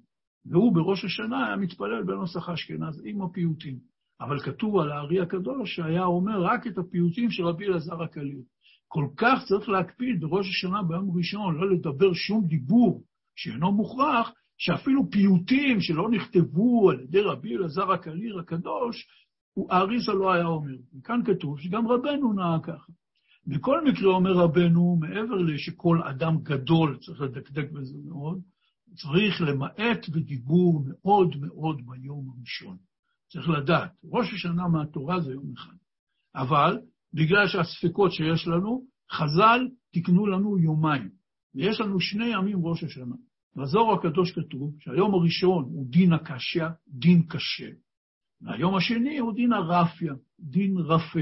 [0.46, 3.78] והוא בראש השנה היה מתפלל בנוסח האשכנז עם הפיוטים.
[4.20, 8.42] אבל כתוב על הארי הקדוש שהיה אומר רק את הפיוטים של רבי אלעזר הקליר.
[8.88, 13.04] כל כך צריך להקפיד בראש השנה ביום ראשון, לא לדבר שום דיבור
[13.36, 19.06] שאינו מוכרח, שאפילו פיוטים שלא נכתבו על ידי רבי אלעזר הקליר הקדוש,
[19.70, 20.76] האריזה לא היה אומר.
[20.98, 22.92] וכאן כתוב שגם רבנו נהג ככה.
[23.46, 28.40] בכל מקרה אומר רבנו, מעבר לשכל אדם גדול צריך לדקדק בזה מאוד,
[28.94, 32.76] צריך למעט בדיבור מאוד מאוד ביום הראשון.
[33.28, 35.76] צריך לדעת, ראש השנה מהתורה זה יום אחד.
[36.34, 36.78] אבל
[37.14, 41.10] בגלל שהספקות שיש לנו, חז"ל תיקנו לנו יומיים.
[41.54, 43.14] ויש לנו שני ימים ראש השנה.
[43.56, 47.70] בזוהר הקדוש כתוב שהיום הראשון הוא דין הקשיא, דין קשה,
[48.40, 51.20] והיום השני הוא דין הרפיה, דין רפה.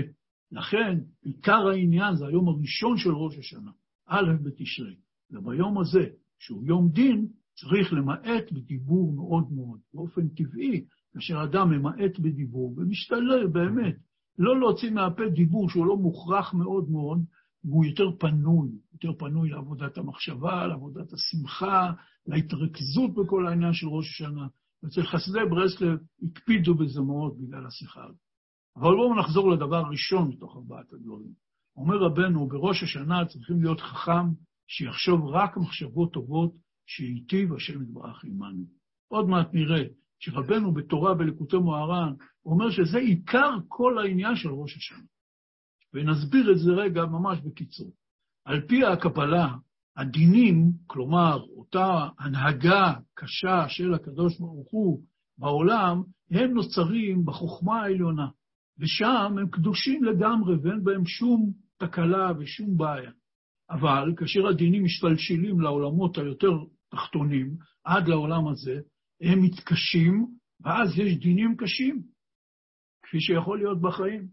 [0.53, 3.71] לכן, עיקר העניין זה היום הראשון של ראש השנה,
[4.07, 4.95] א' בתשרי.
[5.31, 6.07] וביום הזה,
[6.39, 9.81] שהוא יום דין, צריך למעט בדיבור מאוד מאוד.
[9.95, 13.97] באופן טבעי, כאשר אדם ממעט בדיבור ומשתלב באמת,
[14.39, 17.25] לא להוציא מהפה דיבור שהוא לא מוכרח מאוד מאוד,
[17.65, 21.93] והוא יותר פנוי, יותר פנוי לעבודת המחשבה, לעבודת השמחה,
[22.27, 24.47] להתרכזות בכל העניין של ראש השנה.
[24.87, 28.22] אצל חסידי ברסלב הקפידו בזה מאוד בגלל השיחה הזאת.
[28.77, 31.33] אבל בואו נחזור לדבר הראשון מתוך ארבעת הדברים.
[31.77, 34.29] אומר רבנו, בראש השנה צריכים להיות חכם
[34.67, 36.53] שיחשוב רק מחשבות טובות,
[36.87, 38.65] שייטיב השם יתברך עמנו.
[39.09, 39.85] עוד מעט נראה
[40.19, 42.13] שרבנו בתורה בלקוטי מוהר"ן
[42.45, 45.05] אומר שזה עיקר כל העניין של ראש השנה.
[45.95, 47.93] ונסביר את זה רגע ממש בקיצור.
[48.45, 49.55] על פי הקבלה,
[49.97, 55.03] הדינים, כלומר, אותה הנהגה קשה של הקדוש ברוך הוא
[55.39, 58.29] בעולם, הם נוצרים בחוכמה העליונה,
[58.79, 63.11] ושם הם קדושים לגמרי ואין בהם שום תקלה ושום בעיה.
[63.71, 66.53] אבל כאשר הדינים משתלשלים לעולמות היותר
[66.91, 68.81] תחתונים, עד לעולם הזה,
[69.21, 70.27] הם מתקשים,
[70.61, 72.03] ואז יש דינים קשים,
[73.03, 74.29] כפי שיכול להיות בחיים.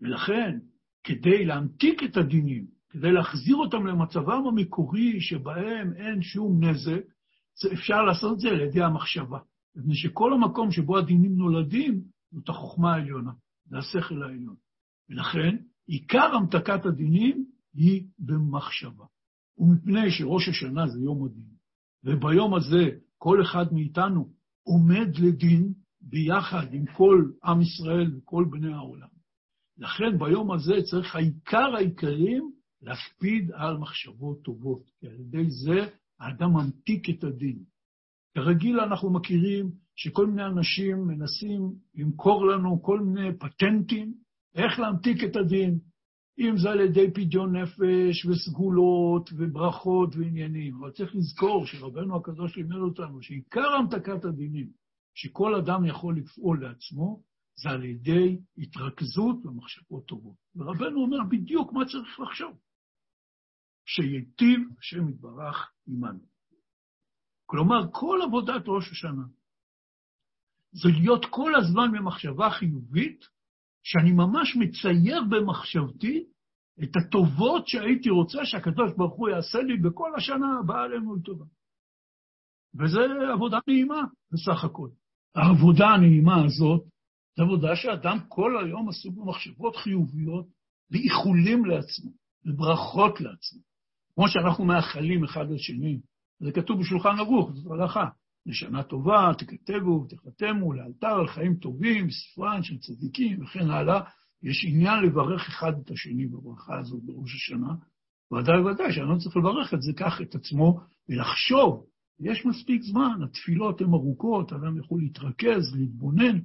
[0.00, 0.58] ולכן,
[1.04, 7.02] כדי להמתיק את הדינים, כדי להחזיר אותם למצבם המקורי, שבהם אין שום נזק,
[7.72, 9.38] אפשר לעשות את זה על ידי המחשבה.
[9.76, 12.00] מפני שכל המקום שבו הדינים נולדים,
[12.32, 13.30] זאת החוכמה העליונה,
[13.66, 14.56] זה השכל העליון.
[15.10, 19.04] ולכן, עיקר המתקת הדינים היא במחשבה.
[19.58, 21.56] ומפני שראש השנה זה יום הדין,
[22.04, 29.08] וביום הזה כל אחד מאיתנו עומד לדין ביחד עם כל עם ישראל וכל בני העולם.
[29.78, 32.50] לכן ביום הזה צריך העיקר העיקרים
[32.82, 37.64] להקפיד על מחשבות טובות, כי על ידי זה האדם ממתיק את הדין.
[38.34, 44.14] כרגיל אנחנו מכירים שכל מיני אנשים מנסים למכור לנו כל מיני פטנטים
[44.54, 45.78] איך להמתיק את הדין,
[46.38, 50.74] אם זה על ידי פדיון נפש וסגולות וברכות ועניינים.
[50.74, 54.70] אבל צריך לזכור שרבנו הקדוש לימד אותנו שעיקר המתקת הדינים,
[55.14, 57.22] שכל אדם יכול לפעול לעצמו,
[57.62, 60.36] זה על ידי התרכזות במחשבות טובות.
[60.56, 62.58] ורבנו אומר בדיוק מה צריך לחשוב.
[63.86, 66.26] שייטיב השם יתברך עמנו.
[67.46, 69.22] כלומר, כל עבודת ראש השנה
[70.82, 73.24] זה להיות כל הזמן במחשבה חיובית,
[73.82, 76.24] שאני ממש מצייר במחשבתי
[76.82, 81.44] את הטובות שהייתי רוצה שהקדוש ברוך הוא יעשה לי בכל השנה הבאה עלינו לטובה.
[82.74, 83.00] וזו
[83.32, 84.88] עבודה נעימה בסך הכל.
[85.34, 86.84] העבודה הנעימה הזאת
[87.36, 90.46] זו עבודה שאדם כל היום עסוק במחשבות חיוביות
[90.90, 92.10] ואיחולים לעצמו,
[92.44, 93.60] וברכות לעצמו.
[94.14, 96.00] כמו שאנחנו מאחלים אחד לשני.
[96.40, 98.04] זה כתוב בשולחן ערוך, זו הלכה.
[98.46, 104.00] לשנה טובה, תכתבו, תחתמו, לאלתר על חיים טובים, ספרן של צדיקים וכן הלאה.
[104.42, 107.74] יש עניין לברך אחד את השני בברכה הזאת בראש השנה.
[108.32, 111.86] ודאי וודאי שאני לא צריך לברך את זה כך את עצמו ולחשוב.
[112.20, 116.38] יש מספיק זמן, התפילות הן ארוכות, אדם יכול להתרכז, להתבונן,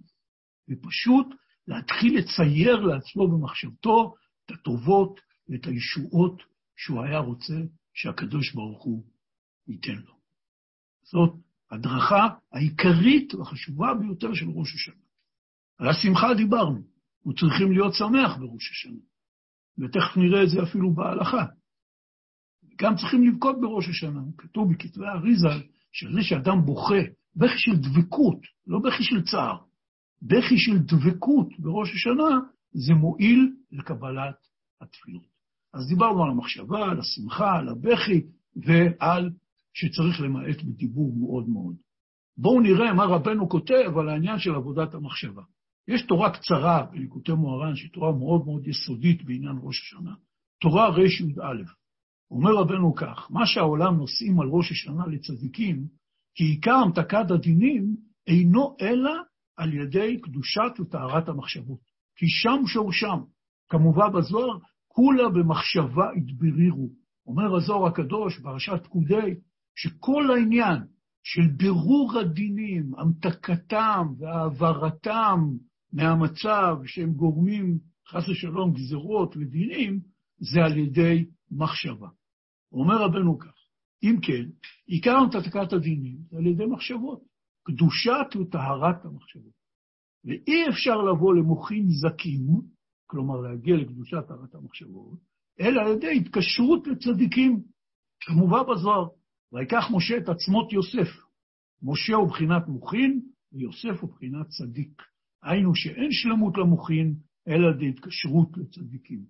[0.69, 1.27] ופשוט
[1.67, 4.13] להתחיל לצייר לעצמו במחשבתו
[4.45, 6.43] את הטובות ואת הישועות
[6.75, 7.53] שהוא היה רוצה
[7.93, 9.03] שהקדוש ברוך הוא
[9.67, 10.13] ייתן לו.
[11.03, 11.33] זאת
[11.71, 15.03] הדרכה העיקרית והחשובה ביותר של ראש השנה.
[15.77, 16.81] על השמחה דיברנו,
[17.27, 18.99] וצריכים להיות שמח בראש השנה,
[19.77, 21.45] ותכף נראה את זה אפילו בהלכה.
[22.75, 27.01] גם צריכים לבכות בראש השנה, כתוב בכתבי האריזה, שזה שאדם בוכה,
[27.35, 29.57] בכי של דבקות, לא בכי של צער,
[30.21, 32.39] בכי של דבקות בראש השנה,
[32.71, 34.35] זה מועיל לקבלת
[34.81, 35.27] התפילות.
[35.73, 38.21] אז דיברנו על המחשבה, על השמחה, על הבכי,
[38.55, 39.29] ועל
[39.73, 41.75] שצריך למעט בדיבור מאוד מאוד.
[42.37, 45.41] בואו נראה מה רבנו כותב על העניין של עבודת המחשבה.
[45.87, 50.13] יש תורה קצרה בליקוטי מוהר"ן, שהיא תורה מאוד מאוד יסודית בעניין ראש השנה,
[50.61, 51.63] תורה רי"א.
[52.31, 55.87] אומר רבנו כך, מה שהעולם נושאים על ראש השנה לצדיקים,
[56.35, 57.95] כי עיקר המתקת הדינים
[58.27, 59.11] אינו אלא
[59.57, 61.79] על ידי קדושת וטהרת המחשבות.
[62.15, 63.19] כי שם שורשם,
[63.69, 64.57] כמובן בזוהר,
[64.87, 66.89] כולה במחשבה התברירו.
[67.25, 69.35] אומר הזוהר הקדוש, פרשת פקודי,
[69.81, 70.79] שכל העניין
[71.23, 75.39] של בירור הדינים, המתקתם והעברתם
[75.93, 79.99] מהמצב שהם גורמים, חס ושלום, גזרות ודינים,
[80.37, 82.07] זה על ידי מחשבה.
[82.71, 83.53] אומר רבנו כך,
[84.03, 84.49] אם כן,
[84.85, 87.21] עיקר המתקת הדינים זה על ידי מחשבות,
[87.63, 89.61] קדושת וטהרת המחשבות.
[90.25, 92.47] ואי אפשר לבוא למוחים זכים,
[93.07, 95.19] כלומר להגיע לקדושת טהרת המחשבות,
[95.59, 97.63] אלא על ידי התקשרות לצדיקים,
[98.21, 99.20] כמובן בזוהר.
[99.53, 101.09] ויקח משה את עצמות יוסף.
[101.83, 103.21] משה הוא בחינת מוחין,
[103.53, 105.01] ויוסף הוא בחינת צדיק.
[105.43, 107.15] היינו שאין שלמות למוחין,
[107.47, 109.25] אלא על ידי התקשרות לצדיקים.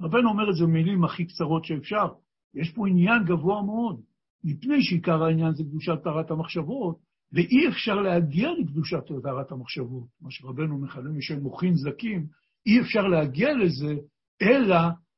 [0.00, 2.06] רבנו אומר את זה במילים הכי קצרות שאפשר.
[2.54, 4.00] יש פה עניין גבוה מאוד,
[4.44, 6.98] מפני שעיקר העניין זה קדושת טהרת המחשבות,
[7.32, 12.26] ואי אפשר להגיע לקדושת טהרת המחשבות, מה שרבנו מכנה משל מוחין זקים,
[12.66, 13.94] אי אפשר להגיע לזה,
[14.42, 14.76] אלא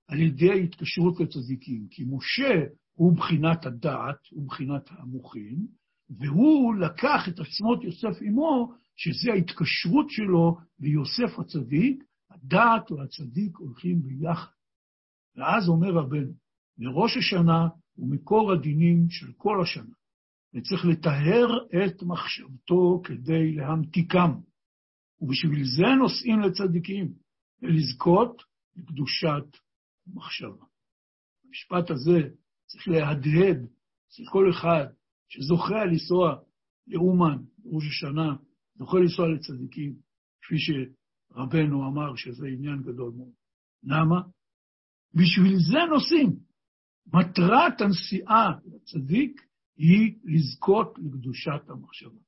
[0.09, 1.87] על ידי התקשרות לצדיקים.
[1.91, 2.65] כי משה
[2.97, 5.67] הוא בחינת הדעת, הוא בחינת המוחין,
[6.11, 14.51] והוא לקח את עצמות יוסף עמו, שזה ההתקשרות שלו ליוסף הצדיק, הדעת והצדיק הולכים ביחד.
[15.37, 16.33] ואז אומר רבנו,
[16.79, 19.95] לראש השנה הוא מקור הדינים של כל השנה,
[20.55, 21.49] וצריך לטהר
[21.87, 24.31] את מחשבתו כדי להמתיקם,
[25.21, 27.13] ובשביל זה נוסעים לצדיקים,
[27.63, 28.43] ולזכות
[28.77, 29.59] לקדושת
[30.07, 30.65] מחשבה.
[31.47, 32.29] המשפט הזה
[32.77, 33.67] צריך להדהד
[34.09, 34.87] אצל כל אחד
[35.29, 36.37] שזוכה לנסוע
[36.87, 38.37] לאומן, ראש השנה,
[38.79, 39.95] זוכה לנסוע לצדיקים,
[40.43, 43.33] כפי שרבנו אמר שזה עניין גדול מאוד.
[43.85, 44.21] למה?
[45.15, 46.37] בשביל זה נוסעים.
[47.07, 49.41] מטרת הנסיעה לצדיק
[49.77, 52.21] היא לזכות לקדושת המחשבה.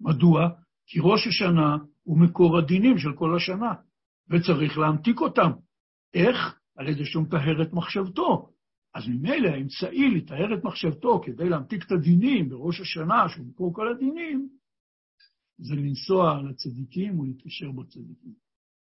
[0.00, 0.48] מדוע?
[0.86, 3.74] כי ראש השנה הוא מקור הדינים של כל השנה,
[4.30, 5.50] וצריך להמתיק אותם.
[6.14, 6.60] איך?
[6.76, 8.52] על ידי שהוא מטהר את מחשבתו.
[8.94, 13.88] אז ממילא האמצעי לטהר את מחשבתו כדי להמתיק את הדינים בראש השנה, שהוא מקור כל
[13.88, 14.48] הדינים,
[15.58, 18.34] זה לנסוע לצדיקים ולהתקשר בצדיקים.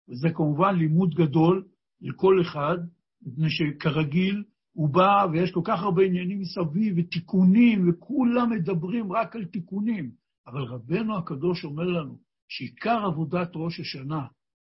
[0.08, 1.64] וזה כמובן לימוד גדול
[2.00, 2.78] לכל אחד,
[3.22, 9.44] מפני שכרגיל הוא בא ויש כל כך הרבה עניינים מסביב ותיקונים, וכולם מדברים רק על
[9.44, 10.10] תיקונים.
[10.46, 14.26] אבל רבנו הקדוש אומר לנו שעיקר עבודת ראש השנה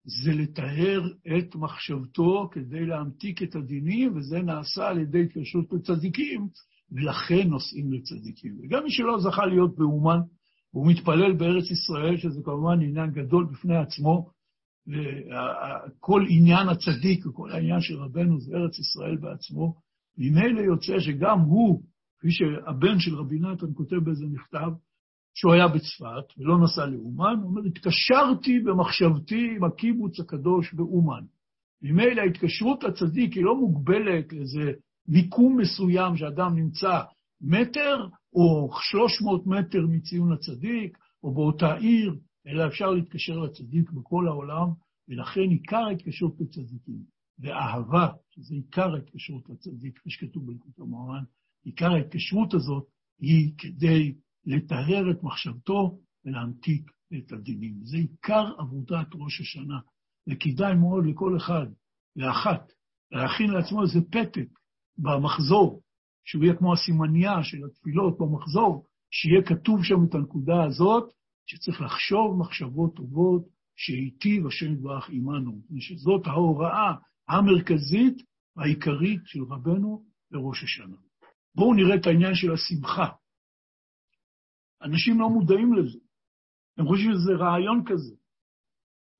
[0.06, 1.02] זה לטהר
[1.38, 6.48] את מחשבתו כדי להמתיק את הדינים, וזה נעשה על ידי התקשרות לצדיקים,
[6.92, 8.58] ולכן נוסעים לצדיקים.
[8.62, 10.20] וגם מי שלא זכה להיות באומן,
[10.72, 14.30] הוא מתפלל בארץ ישראל, שזה כמובן עניין גדול בפני עצמו,
[14.88, 19.76] וכל עניין הצדיק וכל העניין של רבנו זה ארץ ישראל בעצמו,
[20.18, 21.84] ממילא יוצא שגם הוא,
[22.20, 24.72] כפי שהבן של רבי נתן כותב באיזה מכתב,
[25.34, 31.24] שהוא היה בצפת ולא נסע לאומן, הוא אומר, התקשרתי במחשבתי עם הקיבוץ הקדוש באומן.
[31.82, 34.72] ממילא ההתקשרות לצדיק היא לא מוגבלת לאיזה
[35.08, 37.02] מיקום מסוים שאדם נמצא
[37.42, 42.16] מטר או 300 מטר מציון הצדיק, או באותה עיר,
[42.48, 44.68] אלא אפשר להתקשר לצדיק בכל העולם,
[45.10, 47.04] ולכן עיקר ההתקשרות לצדיקים,
[47.40, 51.24] ואהבה, שזה עיקר ההתקשרות לצדיק, כפי שכתוב בלכות המוהר"ן,
[51.66, 52.84] עיקר ההתקשרות הזאת
[53.20, 57.80] היא כדי לטהר את מחשבתו ולהמתיק את הדינים.
[57.84, 59.80] זה עיקר עבודת ראש השנה,
[60.30, 61.66] וכדאי מאוד לכל אחד,
[62.16, 62.72] לאחת,
[63.12, 64.48] להכין לעצמו איזה פתק
[64.98, 65.82] במחזור,
[66.26, 71.14] שהוא יהיה כמו הסימניה של התפילות במחזור, שיהיה כתוב שם את הנקודה הזאת,
[71.46, 73.44] שצריך לחשוב מחשבות טובות,
[73.76, 76.94] שהיטיב השם יתברך עמנו, ושזאת ההוראה
[77.30, 78.24] המרכזית
[78.56, 80.96] והעיקרית של רבנו לראש השנה.
[81.56, 83.10] בואו נראה את העניין של השמחה.
[84.84, 86.00] אנשים לא מודעים לזה.
[86.78, 88.16] הם חושבים שזה רעיון כזה.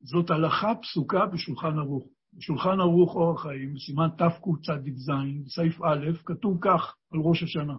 [0.02, 2.08] זאת הלכה פסוקה בשולחן ערוך.
[2.34, 5.12] בשולחן ערוך אורח חיים, סימן תקצ"ז,
[5.56, 7.76] סעיף א', כתוב כך על ראש השנה: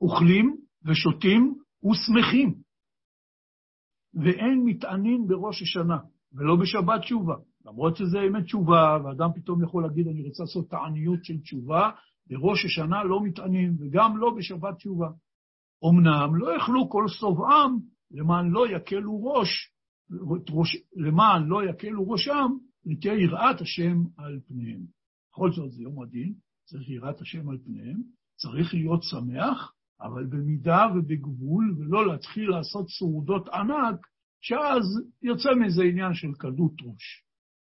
[0.00, 2.54] אוכלים ושותים ושמחים,
[4.14, 5.98] ואין מטענין בראש השנה,
[6.32, 7.34] ולא בשבת תשובה.
[7.64, 11.90] למרות שזה ימי תשובה, ואדם פתאום יכול להגיד, אני רוצה לעשות תעניות של תשובה,
[12.26, 15.08] בראש השנה לא מטענים, וגם לא בשבת תשובה.
[15.90, 17.78] אמנם לא יכלו כל שובעם,
[18.10, 19.48] למען לא יקלו ראש,
[20.50, 22.52] ראש, למען לא יקלו ראשם,
[22.86, 24.80] ותהיה יראת השם על פניהם.
[25.32, 28.02] בכל זאת זה יום הדין, צריך יראת השם על פניהם,
[28.36, 34.06] צריך להיות שמח, אבל במידה ובגבול, ולא להתחיל לעשות סעודות ענק,
[34.40, 34.82] שאז
[35.22, 37.24] יוצא מזה עניין של קלות ראש.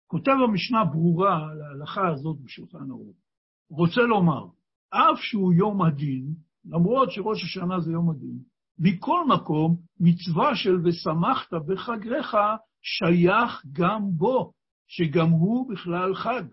[0.07, 3.17] כותב המשנה ברורה על ההלכה הזאת בשולחן ערוך.
[3.69, 4.45] רוצה לומר,
[4.89, 6.33] אף שהוא יום הדין,
[6.69, 8.39] למרות שראש השנה זה יום הדין,
[8.79, 12.37] מכל מקום, מצווה של ושמחת בחגך
[12.81, 14.51] שייך גם בו,
[14.87, 16.43] שגם הוא בכלל חג.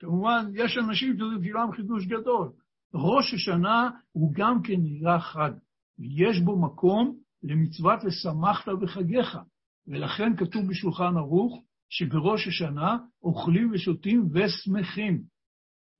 [0.00, 2.52] כמובן, יש אנשים שזה בשבילם חידוש גדול.
[2.94, 5.52] ראש השנה הוא גם כן נראה חג,
[5.98, 9.38] ויש בו מקום למצוות ושמחת בחגיך.
[9.86, 15.22] ולכן כתוב בשולחן ערוך שבראש השנה אוכלים ושותים ושמחים.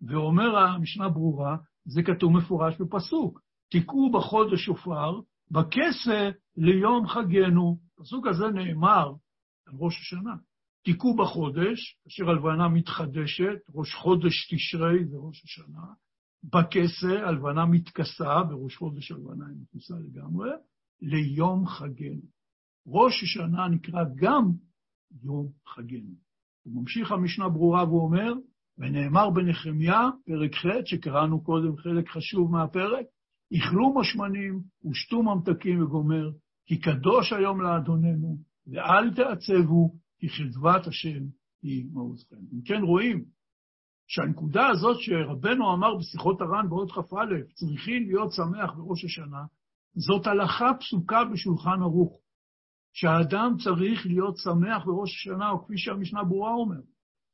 [0.02, 5.20] ואומר המשנה ברורה, זה כתוב מפורש בפסוק, תקעו בחודש שופר,
[5.50, 7.78] בכסה ליום חגנו.
[7.98, 9.12] הפסוק הזה נאמר
[9.66, 10.34] על ראש השנה.
[10.84, 15.86] תיקעו בחודש, אשר הלבנה מתחדשת, ראש חודש תשרי זה ראש השנה,
[16.44, 20.50] בכסה הלבנה מתכסה, בראש חודש הלבנה היא מתכסה לגמרי,
[21.02, 22.22] ליום חגנו.
[22.86, 24.52] ראש השנה נקרא גם
[25.22, 26.14] יום חגנו.
[26.62, 28.32] הוא ממשיך המשנה ברורה ואומר,
[28.78, 33.06] ונאמר בנחמיה, פרק ח', שקראנו קודם חלק חשוב מהפרק,
[33.52, 34.60] איכלו משמנים
[34.90, 36.30] ושתו ממתקים וגומר,
[36.66, 41.24] כי קדוש היום לאדוננו, ואל תעצבו, כי חדבת השם
[41.62, 42.36] היא מעוזכם.
[42.52, 43.24] אם כן רואים
[44.06, 49.44] שהנקודה הזאת שרבנו אמר בשיחות הר"ן בעוד כ"א, צריכים להיות שמח בראש השנה,
[49.94, 52.20] זאת הלכה פסוקה בשולחן ערוך,
[52.92, 56.80] שהאדם צריך להיות שמח בראש השנה, או כפי שהמשנה ברורה אומר.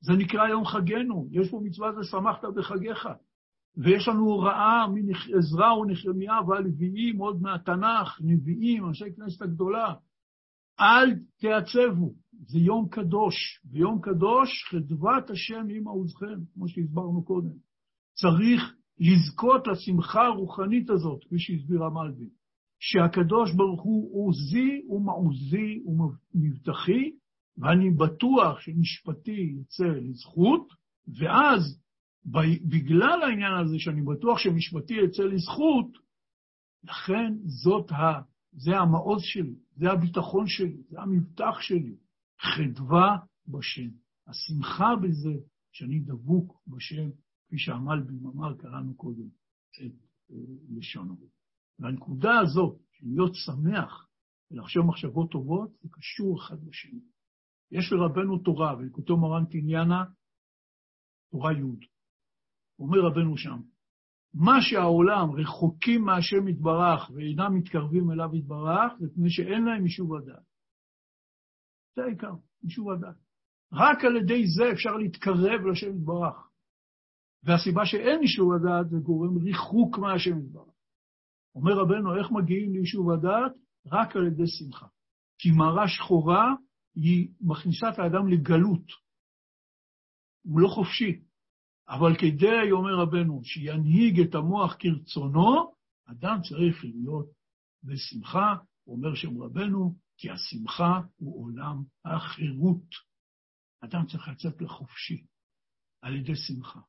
[0.00, 3.08] זה נקרא יום חגנו, יש פה מצווה זה שמחת בחגיך.
[3.76, 9.94] ויש לנו הוראה מעזרא ונחמיה והלוויים, עוד מהתנ"ך, נביאים, אנשי כנסת הגדולה.
[10.80, 13.34] אל תעצבו, זה יום קדוש,
[13.70, 17.56] ויום קדוש חדבת השם עם עוזכם, כמו שהסברנו קודם.
[18.14, 22.28] צריך לזכות לשמחה הרוחנית הזאת, כפי שהסביר המלבי,
[22.80, 27.10] שהקדוש ברוך הוא עוזי ומעוזי ומבטחי,
[27.60, 30.68] ואני בטוח שמשפטי יצא לזכות,
[31.18, 31.80] ואז
[32.68, 35.86] בגלל העניין הזה שאני בטוח שמשפטי יצא לזכות,
[36.84, 38.20] לכן זאת ה...
[38.52, 41.96] זה המעוז שלי, זה הביטחון שלי, זה המבטח שלי.
[42.40, 43.16] חדווה
[43.48, 43.90] בשם.
[44.26, 45.34] השמחה בזה
[45.72, 47.10] שאני דבוק בשם,
[47.46, 49.28] כפי שהמלבים אמר, קראנו קודם
[49.86, 49.92] את
[50.30, 51.16] אה, הרב.
[51.78, 54.08] והנקודה הזאת, של להיות שמח
[54.50, 57.00] ולחשוב מחשבות טובות, זה קשור אחד לשני.
[57.70, 60.04] יש לרבנו תורה, ולכותו מרן תניאנה,
[61.30, 61.86] תורה י'.
[62.78, 63.60] אומר רבנו שם,
[64.34, 70.44] מה שהעולם רחוקים מהשם יתברך ואינם מתקרבים אליו יתברך, זה פני שאין להם יישוב הדעת.
[71.96, 73.16] זה העיקר, יישוב הדעת.
[73.72, 76.50] רק על ידי זה אפשר להתקרב לשם יתברך.
[77.42, 80.74] והסיבה שאין יישוב הדעת זה גורם ריחוק מהשם יתברך.
[81.54, 83.52] אומר רבנו, איך מגיעים ליישוב הדעת?
[83.86, 84.86] רק על ידי שמחה.
[85.38, 86.54] כי מראה שחורה
[86.94, 88.86] היא מכניסה את האדם לגלות.
[90.42, 91.20] הוא לא חופשי.
[91.88, 95.74] אבל כדי, אומר רבנו, שינהיג את המוח כרצונו,
[96.06, 97.26] אדם צריך להיות
[97.84, 98.54] בשמחה,
[98.86, 103.10] אומר שם רבנו, כי השמחה הוא עולם החירות.
[103.84, 105.24] אדם צריך לצאת לחופשי
[106.02, 106.80] על ידי שמחה,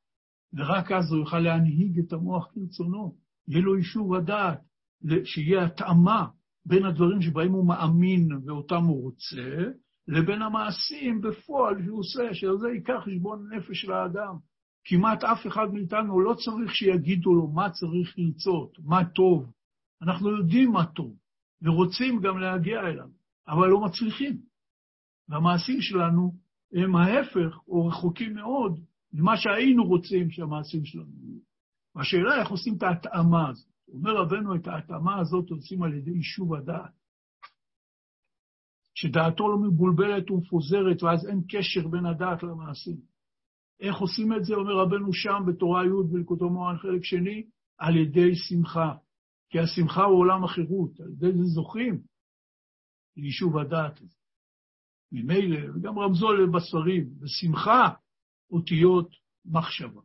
[0.53, 4.61] ורק אז הוא יוכל להנהיג את המוח כרצונו, יהיה לו אישור הדעת,
[5.25, 6.27] שיהיה התאמה
[6.65, 9.71] בין הדברים שבהם הוא מאמין ואותם הוא רוצה,
[10.07, 14.35] לבין המעשים בפועל שהוא עושה, שזה ייקח חשבון נפש של האדם.
[14.83, 19.51] כמעט אף אחד מאיתנו לא צריך שיגידו לו מה צריך לרצות, מה טוב.
[20.01, 21.15] אנחנו יודעים מה טוב,
[21.61, 23.09] ורוצים גם להגיע אליו,
[23.47, 24.37] אבל לא מצליחים.
[25.29, 26.33] והמעשים שלנו
[26.73, 28.79] הם ההפך, או רחוקים מאוד,
[29.13, 31.39] ממה שהיינו רוצים שהמעשים שלנו יהיו.
[31.95, 33.71] והשאלה איך עושים את ההתאמה הזאת.
[33.93, 37.00] אומר רבנו, את ההתאמה הזאת עושים על ידי יישוב הדעת.
[39.01, 42.97] שדעתו לא מבולבלת ומפוזרת, ואז אין קשר בין הדעת למעשים.
[43.79, 47.43] איך עושים את זה, אומר רבנו שם בתורה י' בלקוטו מורן חלק שני?
[47.77, 48.93] על ידי שמחה.
[49.49, 52.01] כי השמחה הוא עולם החירות, על ידי זה זוכים
[53.17, 54.17] ליישוב הדעת הזה.
[55.11, 57.89] ממילא, וגם רמזו לבשרים, בשמחה
[58.51, 59.09] אותיות
[59.45, 60.01] מחשבה.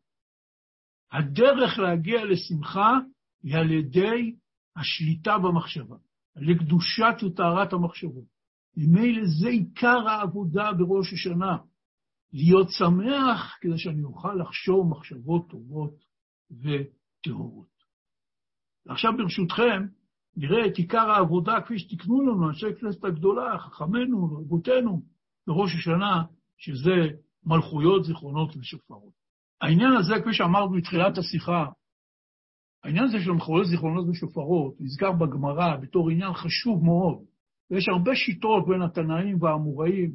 [1.12, 2.98] הדרך להגיע לשמחה
[3.42, 4.36] היא על ידי
[4.76, 5.96] השליטה במחשבה,
[6.36, 8.35] על ידי קדושת וטהרת המחשבות.
[8.76, 11.56] ממילא זה עיקר העבודה בראש השנה.
[12.32, 15.94] להיות שמח כדי שאני אוכל לחשוב מחשבות טובות
[16.50, 17.76] וטהורות.
[18.88, 19.86] עכשיו ברשותכם,
[20.36, 25.02] נראה את עיקר העבודה כפי שתיקנו לנו אנשי כנסת הגדולה, חכמינו ורבותינו,
[25.46, 26.22] בראש השנה,
[26.56, 27.08] שזה
[27.44, 29.12] מלכויות, זיכרונות ושופרות.
[29.60, 31.66] העניין הזה, כפי שאמרנו בתחילת השיחה,
[32.84, 37.24] העניין הזה של מלכויות, זיכרונות ושופרות נזכר בגמרא בתור עניין חשוב מאוד,
[37.70, 40.10] ויש הרבה שיטות בין התנאים והאמוראים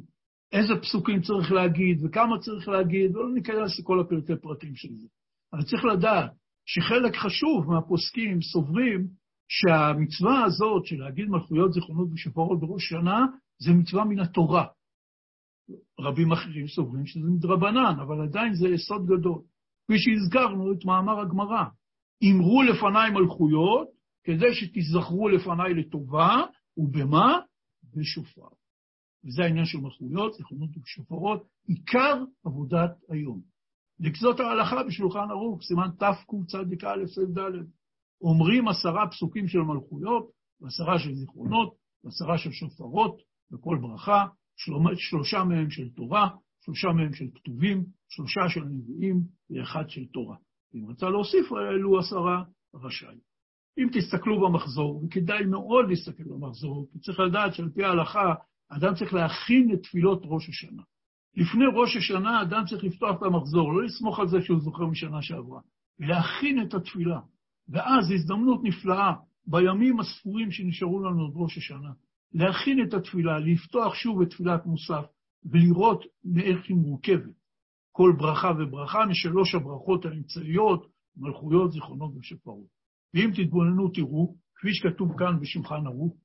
[0.52, 5.08] איזה פסוקים צריך להגיד וכמה צריך להגיד, ולא ניכנס לכל הפרטי פרטים של זה.
[5.52, 6.30] אבל צריך לדעת
[6.66, 9.06] שחלק חשוב מהפוסקים סוברים
[9.48, 13.26] שהמצווה הזאת של להגיד מלכויות, זיכרונות ושפרות בראש שנה,
[13.58, 14.66] זה מצווה מן התורה.
[16.00, 19.42] רבים אחרים סוברים שזה מדרבנן, אבל עדיין זה יסוד גדול.
[19.84, 21.64] כפי שהזכרנו את מאמר הגמרא.
[22.30, 23.88] אמרו לפניי מלכויות,
[24.24, 26.42] כדי שתזכרו לפניי לטובה,
[26.76, 27.38] ובמה?
[27.96, 28.48] בשופר.
[29.24, 33.40] וזה העניין של מלכויות, זיכרונות ושופרות, עיקר עבודת היום.
[34.00, 37.38] לקזות ההלכה בשולחן ערוך, סימן תקצ"א ס"ד.
[38.20, 44.26] אומרים עשרה פסוקים של מלכויות, ועשרה של זיכרונות, ועשרה של שופרות, בכל ברכה,
[44.96, 46.28] שלושה מהם של תורה,
[46.64, 49.20] שלושה מהם של כתובים, שלושה של נביאים
[49.50, 50.36] ואחד של תורה.
[50.74, 52.44] אם רצה להוסיף אלו עשרה,
[52.74, 53.18] רשאי.
[53.78, 58.34] אם תסתכלו במחזור, וכדאי מאוד להסתכל במחזור, כי צריך לדעת שעל פי ההלכה,
[58.68, 60.82] אדם צריך להכין את תפילות ראש השנה.
[61.36, 65.22] לפני ראש השנה אדם צריך לפתוח את המחזור, לא לסמוך על זה שהוא זוכר משנה
[65.22, 65.60] שעברה,
[66.00, 67.20] ולהכין את התפילה.
[67.68, 69.12] ואז הזדמנות נפלאה,
[69.46, 71.90] בימים הספורים שנשארו לנו עד ראש השנה,
[72.32, 75.04] להכין את התפילה, לפתוח שוב את תפילת מוסף,
[75.44, 77.34] ולראות מאיך היא מורכבת.
[77.92, 82.81] כל ברכה וברכה משלוש הברכות האמצעיות, מלכויות, זיכרונות ושפרות.
[83.14, 86.16] ואם תתבוננו, תראו, כפי שכתוב כאן בשולחן ערוך,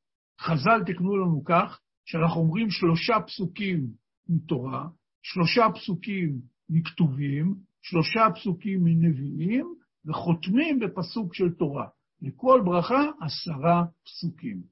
[0.41, 3.87] חז"ל תקנו לנו כך, שאנחנו אומרים שלושה פסוקים
[4.29, 4.87] מתורה,
[5.23, 9.73] שלושה פסוקים מכתובים, שלושה פסוקים מנביאים,
[10.05, 11.87] וחותמים בפסוק של תורה.
[12.21, 14.63] לכל ברכה עשרה פסוקים.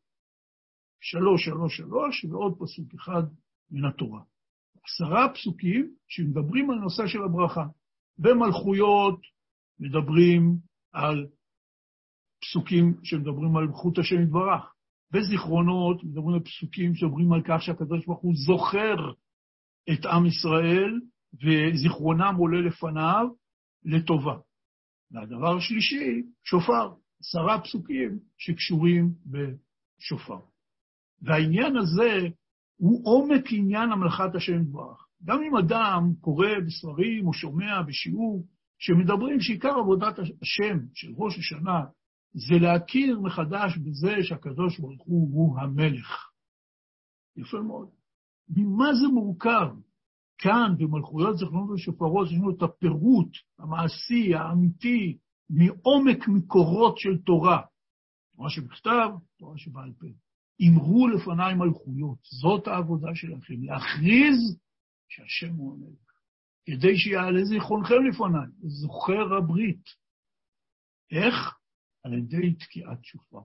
[1.02, 3.24] שלוש, שלוש, שלוש, ועוד פסוק אחד
[3.72, 4.22] מן התורה.
[4.84, 7.66] עשרה פסוקים שמדברים על נושא של הברכה.
[8.18, 9.20] במלכויות
[9.80, 10.58] מדברים
[10.94, 11.28] על
[12.50, 14.74] פסוקים שמדברים על חוט השם יתברך.
[15.12, 18.96] בזיכרונות מדברים על פסוקים שמדברים על כך שהקדוש ברוך הוא זוכר
[19.94, 21.00] את עם ישראל,
[21.44, 23.28] וזיכרונם עולה לפניו
[23.86, 24.38] לטובה.
[25.12, 30.40] והדבר השלישי, שופר, עשרה פסוקים שקשורים בשופר.
[31.22, 32.20] והעניין הזה
[32.78, 35.06] הוא עומק עניין המלאכת השם יתברך.
[35.24, 38.46] גם אם אדם קורא בספרים או שומע בשיעור
[38.80, 41.84] שמדברים שעיקר עבודת השם של ראש השנה
[42.36, 46.32] זה להכיר מחדש בזה שהקדוש ברוך הוא הוא המלך.
[47.38, 47.90] יפה מאוד.
[48.50, 49.68] ממה זה מורכב?
[50.38, 53.30] כאן, במלכויות זכרונות ושופרות, יש לנו את הפירוט
[53.60, 55.18] המעשי, האמיתי,
[55.50, 57.62] מעומק מקורות של תורה.
[58.36, 60.08] תורה שבכתב, תורה שבעל פה.
[60.68, 64.60] אמרו לפניי מלכויות, זאת העבודה שלכם, להכריז
[65.08, 66.12] שהשם הוא המלך,
[66.66, 69.84] כדי שיעלה זיכרונכם לפניי, זוכר הברית.
[71.12, 71.55] איך?
[72.06, 73.40] על ידי תקיעת שופר.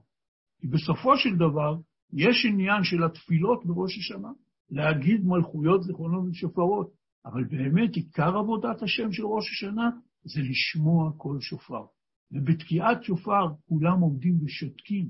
[0.59, 1.75] כי בסופו של דבר,
[2.13, 4.29] יש עניין של התפילות בראש השנה,
[4.69, 6.91] להגיד מלכויות, זיכרונות ושופרות,
[7.25, 9.89] אבל באמת עיקר עבודת השם של ראש השנה
[10.23, 11.85] זה לשמוע כל שופר.
[12.31, 15.09] ובתקיעת שופר כולם עומדים ושותקים,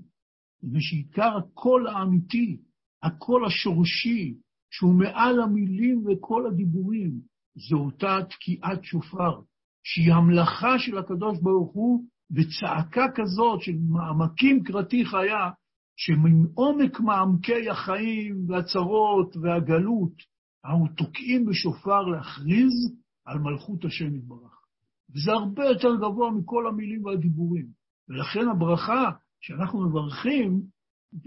[0.73, 2.61] ושעיקר הקול האמיתי,
[3.03, 4.35] הקול השורשי,
[4.69, 7.11] שהוא מעל המילים וכל הדיבורים,
[7.69, 9.41] זו אותה תקיעת שופר,
[9.83, 15.49] שהיא המלאכה של הקדוש ברוך הוא בצעקה כזאת של מעמקים קראתי חיה,
[15.95, 20.13] שמעומק מעמקי החיים והצרות והגלות,
[20.65, 24.61] אנחנו תוקעים בשופר להכריז על מלכות השם יתברך.
[25.15, 27.67] וזה הרבה יותר גבוה מכל המילים והדיבורים.
[28.09, 30.61] ולכן הברכה שאנחנו מברכים,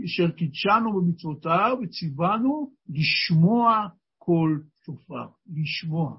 [0.05, 3.89] אשר קידשנו במצוותיו וציוונו לשמוע
[4.19, 6.19] כל שופר, לשמוע.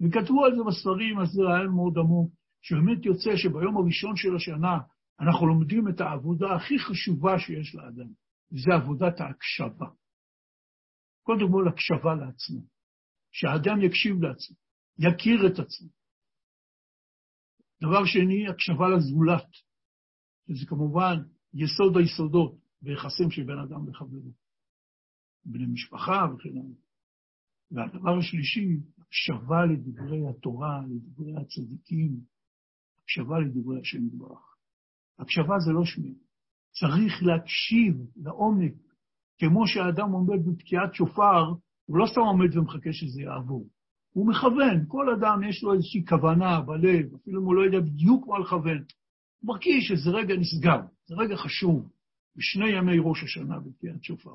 [0.00, 2.30] וכתבו על זה בספרים, אז זה רעיון מאוד עמוק,
[2.64, 4.78] שבאמת יוצא שביום הראשון של השנה
[5.20, 8.10] אנחנו לומדים את העבודה הכי חשובה שיש לאדם,
[8.52, 9.86] וזה עבודת ההקשבה.
[11.22, 12.60] קודם כל, הקשבה לעצמו,
[13.32, 14.56] שהאדם יקשיב לעצמו,
[14.98, 15.88] יכיר את עצמו.
[17.82, 19.50] דבר שני, הקשבה לזולת,
[20.48, 21.16] שזה כמובן
[21.54, 24.32] יסוד היסודות ביחסים של בן אדם לחברו,
[25.44, 26.84] בני משפחה וכן הלאה.
[27.70, 32.33] והדבר השלישי, הקשבה לדברי התורה, לדברי הצדיקים,
[33.04, 34.56] הקשבה לדברי השם יתברך.
[35.18, 36.14] הקשבה זה לא שמיעה.
[36.80, 38.74] צריך להקשיב לעומק,
[39.38, 41.44] כמו שהאדם עומד בתקיעת שופר,
[41.86, 43.68] הוא לא סתם עומד ומחכה שזה יעבור.
[44.14, 48.26] הוא מכוון, כל אדם יש לו איזושהי כוונה בלב, אפילו אם הוא לא יודע בדיוק
[48.28, 48.78] מה לכוון.
[49.40, 51.90] הוא מרגיש שזה רגע נסגר, זה רגע חשוב,
[52.36, 54.34] בשני ימי ראש השנה בתקיעת שופר.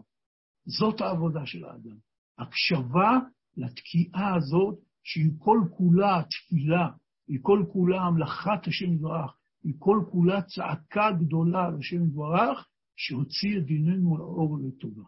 [0.65, 1.97] זאת העבודה של האדם.
[2.39, 3.19] הקשבה
[3.57, 6.87] לתקיעה הזאת, שהיא כל כולה תפילה,
[7.29, 13.65] היא כל כולה המלאכת השם יתברך, היא כל כולה צעקה גדולה לשם יתברך, שהוציא את
[13.65, 15.03] דיננו לאור לטובה.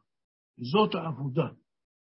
[0.60, 1.48] וזאת העבודה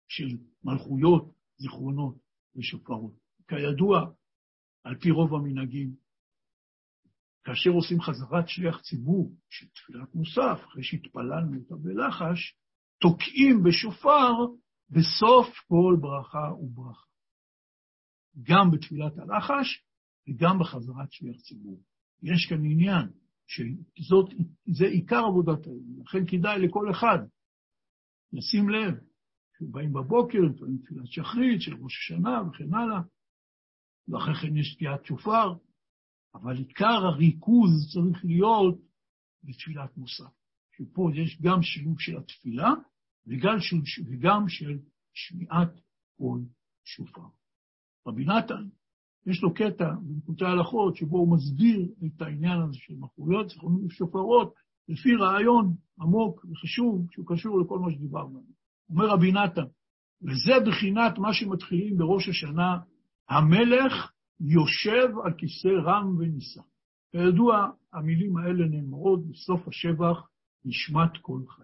[0.09, 2.17] של מלכויות, זיכרונות
[2.57, 3.15] ושופרות.
[3.49, 4.11] כידוע,
[4.85, 5.95] על פי רוב המנהגים,
[7.45, 12.55] כאשר עושים חזרת שליח ציבור של תפילת מוסף, אחרי שהתפללנו אותה בלחש,
[13.01, 14.33] תוקעים בשופר
[14.91, 17.07] בסוף כל ברכה וברכה.
[18.43, 19.90] גם בתפילת הלחש
[20.29, 21.83] וגם בחזרת שליח ציבור.
[22.23, 23.09] יש כאן עניין
[23.47, 27.19] שזה עיקר עבודת האלוהים, לכן כדאי לכל אחד
[28.33, 28.95] לשים לב,
[29.55, 33.01] כשבאים בבוקר, לפעמים תפילת שחרית של ראש השנה וכן הלאה,
[34.09, 35.55] ואחרי כן יש תקיעת שופר,
[36.35, 38.81] אבל עיקר הריכוז צריך להיות
[39.45, 40.41] בתפילת מוסף.
[40.77, 42.71] שפה יש גם שילוב של התפילה
[43.27, 43.77] וגם של,
[44.11, 44.79] וגם של
[45.13, 45.81] שמיעת
[46.17, 46.45] קול
[46.85, 47.27] שופר.
[48.07, 48.69] רבי נתן,
[49.27, 54.55] יש לו קטע בנקודי ההלכות שבו הוא מסביר את העניין הזה של מחרויות, זיכרונות ושופרות,
[54.89, 58.43] לפי רעיון עמוק וחשוב שהוא קשור לכל מה שדיברנו.
[58.89, 59.67] אומר רבי נתן,
[60.23, 62.79] וזה בחינת מה שמתחילים בראש השנה,
[63.29, 66.61] המלך יושב על כיסא רם ונישא.
[67.13, 70.29] כידוע, המילים האלה נאמרות בסוף השבח,
[70.65, 71.63] נשמת כל חי.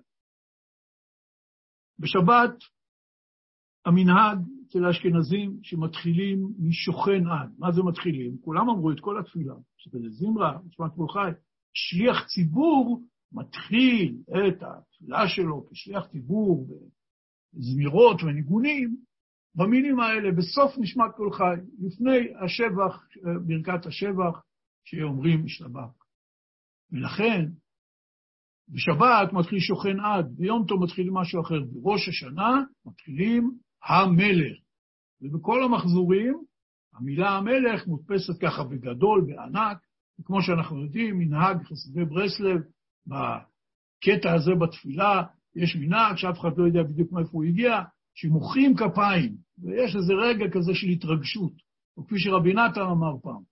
[1.99, 2.55] בשבת,
[3.85, 7.51] המנהג אצל האשכנזים שמתחילים משוכן עד.
[7.59, 8.37] מה זה מתחילים?
[8.41, 11.31] כולם אמרו את כל התפילה, שזה זמרה, נשמת כל חי.
[11.75, 13.03] שליח ציבור
[13.33, 16.67] מתחיל את התפילה שלו כשליח ציבור
[17.55, 18.97] בזמירות וניגונים,
[19.55, 23.07] במילים האלה, בסוף נשמת כל חי, לפני השבח,
[23.47, 24.43] ברכת השבח,
[24.85, 26.07] שאומרים משתבח.
[26.93, 27.45] ולכן,
[28.69, 31.61] בשבת מתחיל שוכן עד, ביום טוב מתחילים משהו אחר.
[31.73, 34.59] בראש השנה מתחילים המלך.
[35.21, 36.43] ובכל המחזורים,
[36.95, 39.79] המילה המלך מודפסת ככה בגדול, בענק,
[40.21, 42.61] וכמו שאנחנו יודעים, מנהג חסידי ברסלב,
[43.07, 45.23] בקטע הזה בתפילה,
[45.57, 47.83] יש מנהג שאף אחד לא יודע בדיוק מאיפה הוא הגיע,
[48.15, 51.53] שמוחאים כפיים, ויש איזה רגע כזה של התרגשות,
[51.97, 53.43] או כפי שרבי נתן אמר פעם.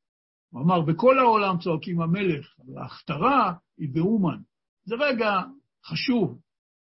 [0.50, 4.38] הוא אמר, בכל העולם צועקים המלך, אבל ההכתרה היא באומן.
[4.84, 5.42] זה רגע
[5.84, 6.40] חשוב.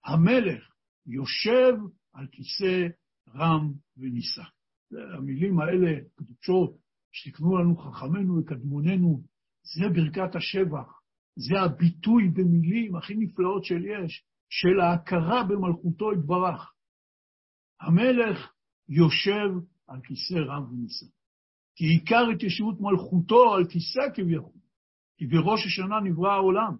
[0.04, 0.72] המלך
[1.06, 1.72] יושב
[2.12, 2.86] על כיסא
[3.34, 4.42] רם ונישא.
[5.16, 6.78] המילים האלה קדושות,
[7.12, 9.22] שתקנו לנו חכמינו וקדמוננו,
[9.62, 11.00] זה ברכת השבח,
[11.36, 16.72] זה הביטוי במילים הכי נפלאות של יש, של ההכרה במלכותו יתברך.
[17.80, 18.52] המלך
[18.88, 19.48] יושב
[19.88, 21.06] על כיסא רם ונישא.
[21.76, 24.60] כי עיקר התיישבות מלכותו על כיסא כביכול,
[25.18, 26.76] כי בראש השנה נברא העולם,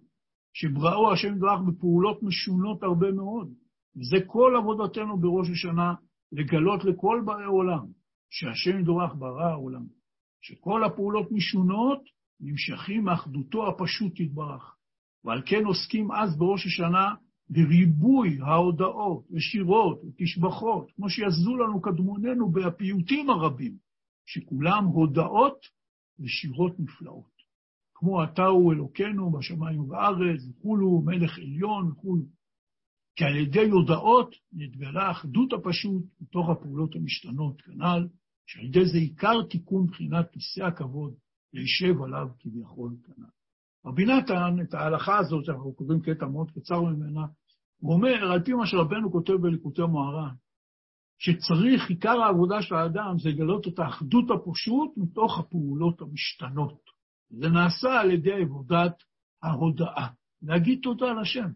[0.52, 3.54] שבראו השם יתברך בפעולות משונות הרבה מאוד.
[3.96, 5.94] וזה כל עבודתנו בראש השנה,
[6.32, 7.86] לגלות לכל באי עולם,
[8.30, 9.86] שהשם יתברך ברא העולם,
[10.40, 12.00] שכל הפעולות משונות
[12.40, 14.76] נמשכים מאחדותו הפשוט יתברך.
[15.24, 17.14] ועל כן עוסקים אז בראש השנה
[17.50, 23.76] בריבוי ההודעות ושירות ותשבחות, כמו שיעזו לנו קדמוננו בפיוטים הרבים,
[24.26, 25.58] שכולם הודעות
[26.20, 27.36] ושירות נפלאות.
[27.94, 32.24] כמו אתה הוא אלוקינו בשמיים ובארץ, וכולו מלך עליון וכולו.
[33.16, 38.08] כי על ידי הודעות נתגלה אחדות הפשוט בתוך הפעולות המשתנות כנ"ל,
[38.46, 41.14] שעל ידי זה עיקר תיקון מבחינת כיסא הכבוד
[41.52, 43.26] להישב עליו כביכול כנ"ל.
[43.86, 47.26] רבי נתן, את ההלכה הזאת, שאנחנו קוראים קטע מאוד קצר ממנה,
[47.80, 50.34] הוא אומר, על פי מה שרבנו כותב בליקוטי מוהר"ן,
[51.18, 56.80] שצריך, עיקר העבודה של האדם זה לגלות את האחדות הפשוט מתוך הפעולות המשתנות.
[57.30, 59.02] זה נעשה על ידי עבודת
[59.42, 60.08] ההודאה.
[60.42, 61.50] להגיד תודה לשם.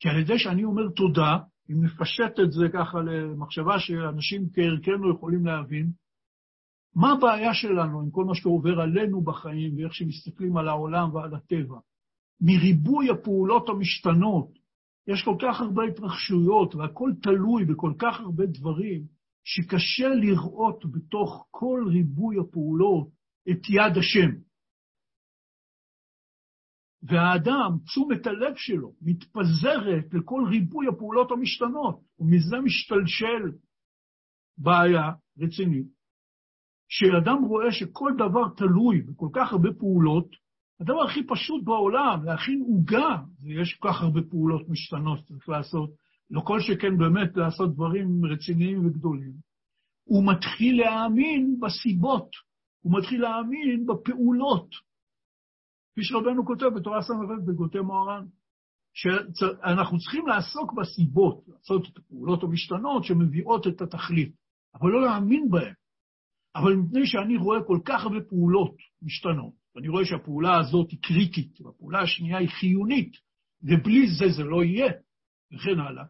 [0.00, 1.38] כי על ידי שאני אומר תודה,
[1.70, 5.90] אם נפשט את זה ככה למחשבה שאנשים כערכנו יכולים להבין,
[6.94, 11.78] מה הבעיה שלנו עם כל מה שעובר עלינו בחיים ואיך שמסתכלים על העולם ועל הטבע?
[12.40, 14.48] מריבוי הפעולות המשתנות,
[15.08, 19.02] יש כל כך הרבה התרחשויות והכל תלוי בכל כך הרבה דברים,
[19.44, 23.08] שקשה לראות בתוך כל ריבוי הפעולות
[23.50, 24.45] את יד השם.
[27.02, 33.52] והאדם, תשומת הלב שלו, מתפזרת לכל ריבוי הפעולות המשתנות, ומזה משתלשל
[34.58, 35.86] בעיה רצינית,
[36.88, 40.28] שאדם רואה שכל דבר תלוי בכל כך הרבה פעולות,
[40.80, 45.90] הדבר הכי פשוט בעולם, להכין עוגה, ויש כל כך הרבה פעולות משתנות שצריך לעשות,
[46.30, 49.32] לא כל שכן באמת לעשות דברים רציניים וגדולים.
[50.04, 52.30] הוא מתחיל להאמין בסיבות,
[52.80, 54.85] הוא מתחיל להאמין בפעולות.
[55.96, 58.26] כפי שרבנו כותב בתורה ס"ב בגותי מוהר"ן,
[58.94, 64.34] שאנחנו צריכים לעסוק בסיבות, לעשות את הפעולות המשתנות שמביאות את התכלית,
[64.74, 65.74] אבל לא להאמין בהן.
[66.56, 71.60] אבל מפני שאני רואה כל כך הרבה פעולות משתנות, ואני רואה שהפעולה הזאת היא קריטית,
[71.60, 73.12] והפעולה השנייה היא חיונית,
[73.62, 74.92] ובלי זה זה לא יהיה,
[75.52, 76.04] וכן הלאה.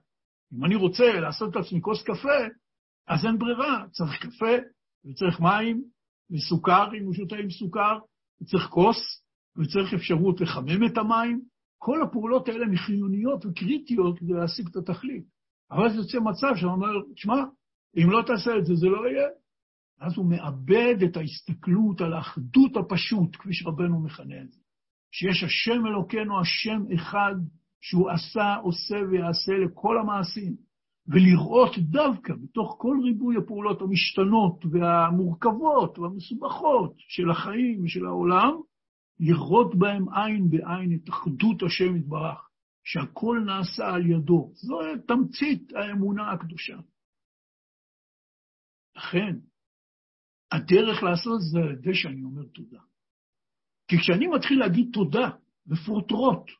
[0.53, 2.39] אם אני רוצה לעשות לעצמי כוס קפה,
[3.09, 4.55] אז אין ברירה, צריך קפה,
[5.05, 5.85] וצריך מים,
[6.31, 7.99] וסוכר, אם הוא שותה עם סוכר,
[8.43, 9.26] וצריך כוס,
[9.59, 11.41] וצריך אפשרות לחמם את המים.
[11.79, 15.25] כל הפעולות האלה הן חיוניות וקריטיות כדי להשיג את התכלית.
[15.71, 17.45] אבל זה יוצא מצב שאומר, תשמע,
[17.97, 19.29] אם לא תעשה את זה, זה לא יהיה.
[20.01, 24.61] אז הוא מאבד את ההסתכלות על האחדות הפשוט, כפי שרבנו מכנה את זה.
[25.13, 27.35] שיש השם אלוקינו, השם אחד,
[27.81, 30.57] שהוא עשה, עושה ויעשה לכל המעשים.
[31.09, 38.53] ולראות דווקא בתוך כל ריבוי הפעולות המשתנות והמורכבות והמסובכות של החיים ושל העולם,
[39.21, 42.49] לראות בהם עין בעין את אחדות השם יתברך,
[42.85, 44.51] שהכל נעשה על ידו.
[44.55, 46.77] זו תמצית האמונה הקדושה.
[48.97, 49.37] לכן,
[50.53, 52.81] הדרך לעשות זה על ידי שאני אומר תודה.
[53.89, 55.31] כי כשאני מתחיל להגיד תודה
[55.67, 56.51] בפרוטרוט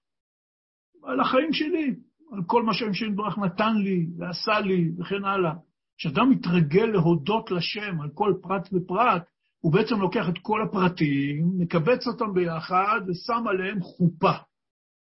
[1.03, 1.95] על החיים שלי,
[2.33, 5.55] על כל מה שהשם יתברך נתן לי ועשה לי וכן הלאה,
[5.99, 9.23] כשאדם מתרגל להודות לשם על כל פרט ופרט,
[9.67, 14.33] הוא בעצם לוקח את כל הפרטים, מקבץ אותם ביחד ושם עליהם חופה,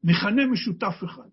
[0.04, 1.30] מכנה משותף אחד.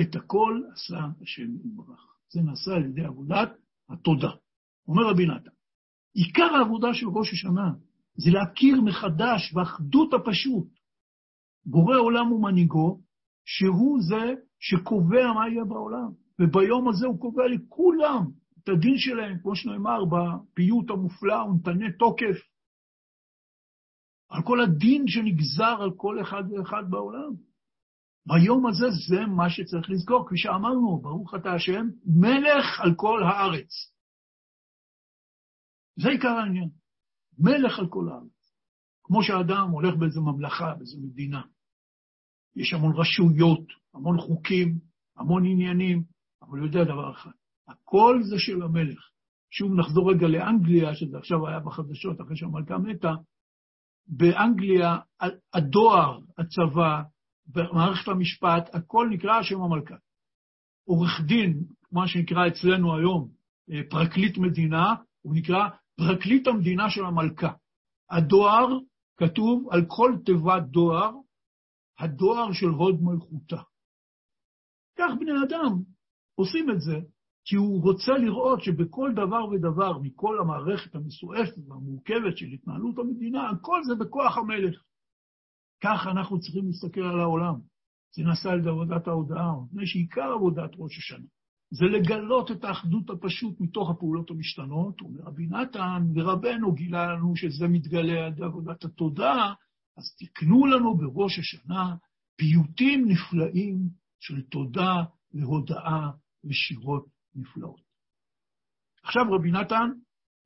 [0.00, 2.16] את הכל עשה השם יתברך.
[2.28, 3.48] זה נעשה על ידי עבודת
[3.88, 4.30] התודה.
[4.88, 5.50] אומר רבי נתן,
[6.14, 7.70] עיקר העבודה של ראש השנה
[8.14, 10.68] זה להכיר מחדש באחדות הפשוט.
[11.66, 13.00] בורא עולם ומנהיגו,
[13.44, 16.10] שהוא זה שקובע מה יהיה בעולם.
[16.40, 18.24] וביום הזה הוא קובע לכולם
[18.68, 22.36] את הדין שלהם, כמו שנאמר בפיוט המופלא, הוא נתנה תוקף.
[24.28, 27.32] על כל הדין שנגזר על כל אחד ואחד בעולם.
[28.26, 33.70] ביום הזה זה מה שצריך לזכור, כפי שאמרנו, ברוך אתה השם, מלך על כל הארץ.
[35.96, 36.68] זה עיקר העניין.
[37.38, 38.52] מלך על כל הארץ.
[39.02, 41.42] כמו שאדם הולך באיזו ממלכה, באיזו מדינה.
[42.56, 44.78] יש המון רשויות, המון חוקים,
[45.16, 46.04] המון עניינים,
[46.42, 47.37] אבל הוא יודע דבר אחד,
[47.68, 49.08] הכל זה של המלך.
[49.50, 53.12] שוב נחזור רגע לאנגליה, שזה עכשיו היה בחדשות אחרי שהמלכה מתה,
[54.06, 54.96] באנגליה
[55.52, 57.02] הדואר, הצבא,
[57.72, 59.94] מערכת המשפט, הכל נקרא על שם המלכה.
[60.84, 63.30] עורך דין, מה שנקרא אצלנו היום
[63.90, 67.52] פרקליט מדינה, הוא נקרא פרקליט המדינה של המלכה.
[68.10, 68.66] הדואר
[69.16, 71.10] כתוב על כל תיבת דואר,
[71.98, 73.62] הדואר של הוד מלכותה.
[74.98, 75.82] כך בני אדם
[76.34, 76.96] עושים את זה,
[77.48, 83.80] כי הוא רוצה לראות שבכל דבר ודבר, מכל המערכת המסועפת והמורכבת של התנהלות המדינה, הכל
[83.84, 84.82] זה בכוח המלך.
[85.82, 87.54] כך אנחנו צריכים להסתכל על העולם.
[88.16, 91.26] זה נעשה על ידי עבודת ההודעה, מפני שעיקר עבודת ראש השנה
[91.70, 98.26] זה לגלות את האחדות הפשוט מתוך הפעולות המשתנות, ורבי נתן ורבנו גילה לנו שזה מתגלה
[98.26, 99.54] על ידי עבודת התודעה,
[99.96, 101.94] אז תקנו לנו בראש השנה
[102.36, 103.88] פיוטים נפלאים
[104.20, 104.94] של תודה
[105.34, 106.10] והודאה
[106.44, 107.80] ושירות נפלאות.
[109.02, 109.90] עכשיו רבי נתן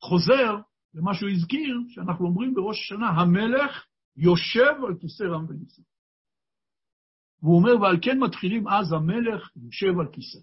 [0.03, 0.57] חוזר
[0.95, 5.83] למה שהוא הזכיר, שאנחנו אומרים בראש השנה, המלך יושב על כיסא רם וניסה.
[7.43, 10.39] והוא אומר, ועל כן מתחילים אז המלך יושב על כיסא.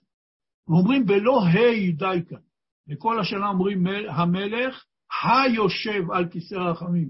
[0.68, 2.42] ואומרים, בלא ה' די כאן.
[2.90, 4.86] וכל השנה אומרים, המלך
[5.24, 7.10] היושב על כיסא רחמים.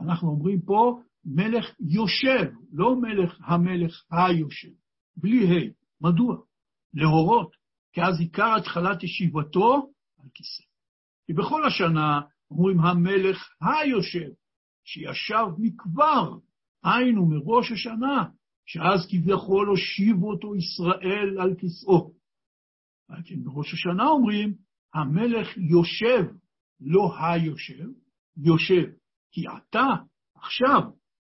[0.00, 4.72] אנחנו אומרים פה, מלך יושב, לא מלך המלך היושב,
[5.16, 5.70] בלי ה'.
[6.00, 6.36] מדוע?
[6.94, 7.55] להורות,
[7.96, 10.62] כי אז עיקר התחלת ישיבתו על כיסא.
[11.26, 12.20] כי בכל השנה
[12.50, 14.28] אומרים המלך היושב,
[14.84, 16.38] שישב מכבר,
[16.84, 18.24] היינו מראש השנה,
[18.66, 22.12] שאז כביכול הושיבו אותו ישראל על כיסאו.
[23.24, 24.54] כן בראש השנה אומרים,
[24.94, 26.24] המלך יושב,
[26.80, 27.88] לא היושב,
[28.36, 28.90] יושב.
[29.32, 29.86] כי אתה,
[30.34, 30.82] עכשיו,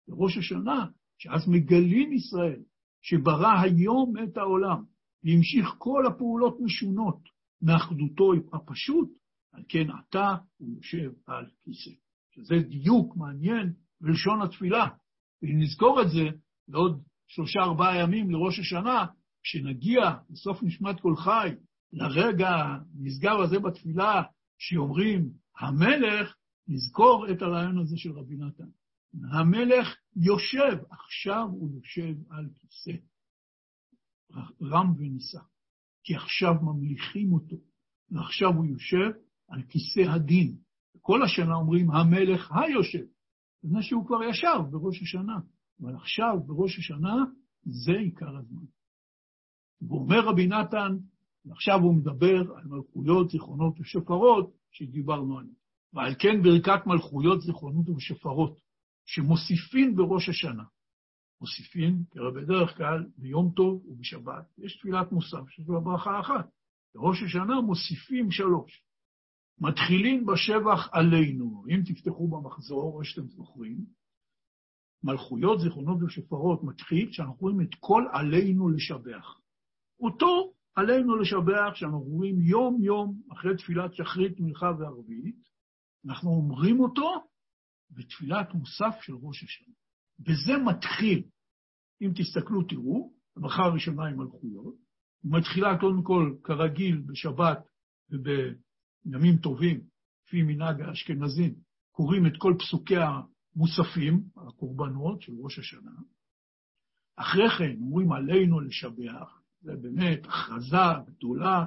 [0.07, 0.85] בראש השנה,
[1.17, 2.61] שאז מגלים ישראל,
[3.01, 4.83] שברא היום את העולם,
[5.23, 7.19] והמשיך כל הפעולות משונות
[7.61, 9.09] מאחדותו הפשוט,
[9.53, 11.91] על כן אתה הוא יושב על כיסא.
[12.31, 14.87] שזה דיוק מעניין בלשון התפילה.
[15.41, 16.29] ואם נזכור את זה
[16.67, 19.05] לעוד שלושה ארבעה ימים לראש השנה,
[19.43, 19.99] כשנגיע
[20.29, 21.49] לסוף נשמת כל חי,
[21.93, 24.21] לרגע הנשגב הזה בתפילה,
[24.57, 26.35] שאומרים המלך,
[26.67, 28.69] נזכור את הרעיון הזה של רבי נתן.
[29.31, 32.97] המלך יושב, עכשיו הוא יושב על כיסא.
[34.61, 35.39] רם ונישא.
[36.03, 37.55] כי עכשיו ממליכים אותו,
[38.11, 39.09] ועכשיו הוא יושב
[39.47, 40.57] על כיסא הדין.
[41.01, 43.05] כל השנה אומרים המלך היושב,
[43.63, 45.39] זה שהוא כבר ישב בראש השנה,
[45.81, 47.15] אבל עכשיו בראש השנה
[47.63, 48.65] זה עיקר הזמן.
[49.81, 50.97] ואומר רבי נתן,
[51.45, 55.53] ועכשיו הוא מדבר על מלכויות, זיכרונות ושפרות שדיברנו עליהן.
[55.93, 58.59] ועל כן ברכת מלכויות, זיכרונות ושפרות,
[59.05, 60.63] שמוסיפים בראש השנה.
[61.41, 66.49] מוסיפים, כראה בדרך כלל, ביום טוב ובשבת, יש תפילת מוסף, שיש בה ברכה אחת.
[66.95, 68.83] בראש השנה מוסיפים שלוש.
[69.59, 73.85] מתחילים בשבח עלינו, אם תפתחו במחזור, או שאתם זוכרים,
[75.03, 79.39] מלכויות, זיכרונות ושפרות מתחיל כשאנחנו רואים את כל עלינו לשבח.
[79.99, 85.49] אותו עלינו לשבח שאנחנו רואים יום-יום אחרי תפילת שחרית, מנחה וערבית,
[86.05, 87.27] אנחנו אומרים אותו
[87.91, 89.78] בתפילת מוסף של ראש השנה.
[90.19, 91.23] בזה מתחיל,
[92.01, 94.75] אם תסתכלו, תראו, הברכה הראשונה היא מלכויות,
[95.23, 97.67] היא מתחילה קודם כל, כרגיל, בשבת
[98.09, 99.81] ובימים טובים,
[100.25, 101.53] לפי מנהג האשכנזים,
[101.91, 105.91] קוראים את כל פסוקי המוספים, הקורבנות של ראש השנה.
[107.15, 111.65] אחרי כן אומרים עלינו לשבח, זה באמת הכרזה גדולה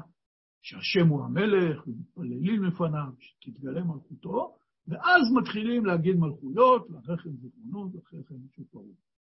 [0.62, 4.56] שהשם הוא המלך, ומתפללים לפניו, שתתגלה מלכותו,
[4.88, 8.84] ואז מתחילים להגיד מלכויות, ואחרי כן זיכרונות, ואחרי כן שופרות.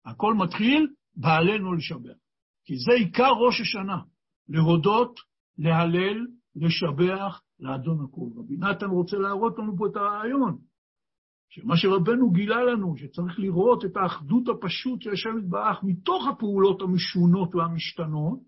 [0.04, 0.86] הכל מתחיל
[1.16, 2.16] בעלינו לשבח.
[2.64, 3.98] כי זה עיקר ראש השנה,
[4.48, 5.20] להודות,
[5.58, 6.26] להלל,
[6.56, 8.30] לשבח לאדון הכול.
[8.36, 10.58] רבי נתן רוצה להראות לנו פה את הרעיון,
[11.48, 17.54] שמה שרבנו גילה לנו, שצריך לראות את האחדות הפשוט של השם יתברך מתוך הפעולות המשונות
[17.54, 18.38] והמשתנות,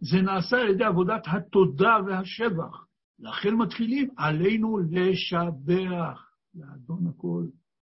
[0.00, 2.86] זה נעשה על ידי עבודת התודה והשבח.
[3.18, 6.26] לכן מתחילים, עלינו לשבח
[6.56, 7.46] לאדון הכל,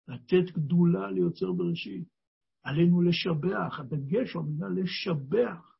[0.07, 2.07] לתת גדולה ליוצר בראשית.
[2.63, 5.75] עלינו לשבח, הדגש הוא המילה לשבח.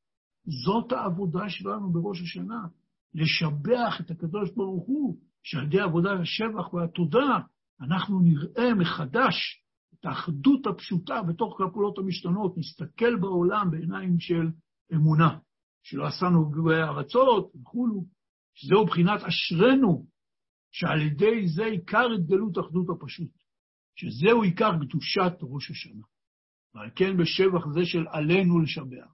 [0.65, 2.67] זאת העבודה שלנו בראש השנה,
[3.13, 7.39] לשבח את הקדוש ברוך הוא, שעל ידי עבודת השבח והתודה
[7.81, 9.63] אנחנו נראה מחדש
[9.93, 14.51] את האחדות הפשוטה בתוך הפעולות המשתנות, נסתכל בעולם בעיניים של
[14.93, 15.37] אמונה,
[15.83, 18.05] שלא עשינו בארצות וכולו,
[18.53, 20.05] שזהו בחינת אשרנו,
[20.77, 23.31] שעל ידי זה עיקר התגלות אחדות הפשוט,
[23.95, 26.05] שזהו עיקר קדושת ראש השנה.
[26.73, 29.11] ועל כן בשבח זה של עלינו לשבח.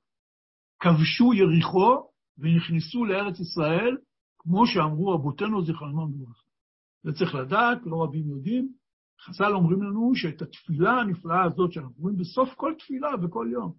[0.79, 3.97] כבשו יריחו ונכנסו לארץ ישראל,
[4.37, 6.47] כמו שאמרו רבותינו זיכרונם לברכה.
[7.03, 8.73] זה צריך לדעת, לא רבים יודעים.
[9.21, 13.73] חז"ל אומרים לנו שאת התפילה הנפלאה הזאת שאנחנו רואים בסוף כל תפילה וכל יום,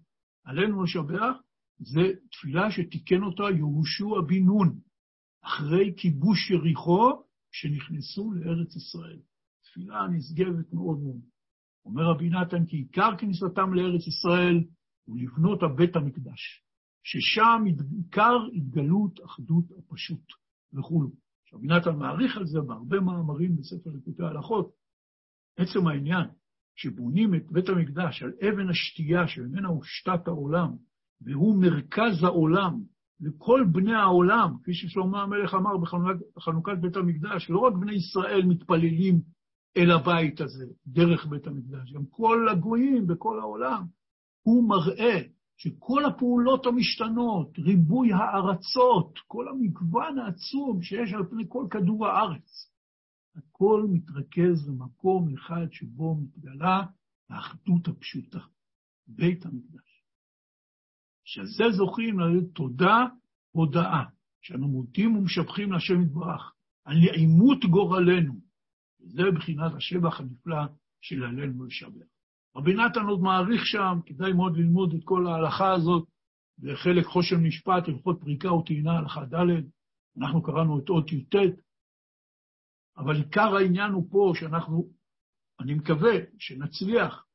[0.45, 1.35] עלינו לשבח,
[1.79, 4.79] זה תפילה שתיקן אותה יהושע בן נון,
[5.43, 7.23] אחרי כיבוש יריחו,
[7.53, 9.19] כשנכנסו לארץ ישראל.
[9.63, 11.21] תפילה נשגבת מאוד מאוד.
[11.85, 14.63] אומר רבי נתן כי עיקר כניסתם לארץ ישראל
[15.05, 16.63] הוא לבנות הבית המקדש,
[17.03, 17.63] ששם
[17.97, 20.25] עיקר התגלות אחדות הפשוט
[20.73, 21.11] וכולו.
[21.53, 24.71] רבי נתן מעריך על זה בהרבה מאמרים בספר ליקוטי ההלכות.
[25.57, 26.27] עצם העניין
[26.75, 30.75] שבונים את בית המקדש על אבן השתייה שממנה הושתת העולם,
[31.21, 32.83] והוא מרכז העולם
[33.19, 35.77] לכל בני העולם, כפי ששלמה המלך אמר
[36.35, 39.21] בחנוכת בית המקדש, לא רק בני ישראל מתפללים
[39.77, 43.83] אל הבית הזה, דרך בית המקדש, גם כל הגויים בכל העולם.
[44.43, 45.19] הוא מראה
[45.57, 52.71] שכל הפעולות המשתנות, ריבוי הארצות, כל המגוון העצום שיש על פני כל כדור הארץ,
[53.35, 56.83] הכל מתרכז במקום אחד שבו מתגלה
[57.29, 58.39] האחדות הפשוטה,
[59.07, 59.92] בית המקדש.
[61.25, 63.05] שזה זוכים להגיד תודה,
[63.51, 64.03] הודאה,
[64.41, 66.53] שאנו מודים ומשבחים להשם יתברך,
[66.85, 68.33] על נעימות גורלנו.
[69.01, 70.63] וזה בחינת השבח הנפלא
[71.01, 72.05] של עלינו לשבח.
[72.55, 76.07] רבי נתן עוד מעריך שם, כדאי מאוד ללמוד את כל ההלכה הזאת,
[76.57, 79.63] זה חלק חושן משפט, הלכות פריקה וטעינה, הלכה ד',
[80.17, 81.35] אנחנו קראנו את אות י"ט,
[82.97, 84.89] אבל עיקר העניין הוא פה שאנחנו,
[85.59, 87.25] אני מקווה שנצליח,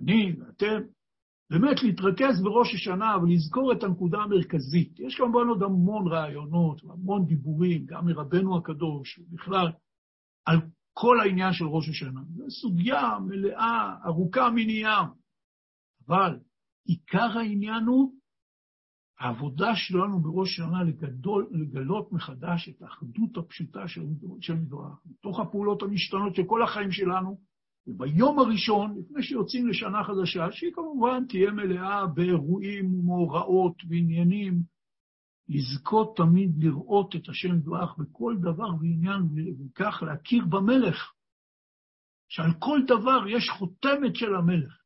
[0.00, 0.80] אני ואתם,
[1.50, 5.00] באמת להתרכז בראש השנה ולזכור את הנקודה המרכזית.
[5.00, 9.66] יש כמובן עוד המון רעיונות והמון דיבורים, גם מרבנו הקדוש, ובכלל,
[10.46, 10.56] על
[10.92, 12.20] כל העניין של ראש השנה.
[12.36, 15.02] זו סוגיה מלאה, ארוכה מנייר.
[16.06, 16.38] אבל
[16.86, 18.12] עיקר העניין הוא
[19.20, 24.06] העבודה שלנו בראש השנה לגדול, לגלות מחדש את האחדות הפשוטה של,
[24.54, 27.38] מדברך, מתוך הפעולות המשתנות של כל החיים שלנו,
[27.86, 34.62] וביום הראשון, לפני שיוצאים לשנה חדשה, שהיא כמובן תהיה מלאה באירועים ומאורעות ועניינים,
[35.48, 39.22] לזכות תמיד לראות את השם יתברך בכל דבר ועניין,
[39.58, 41.12] וכך להכיר במלך,
[42.28, 44.82] שעל כל דבר יש חותמת של המלך,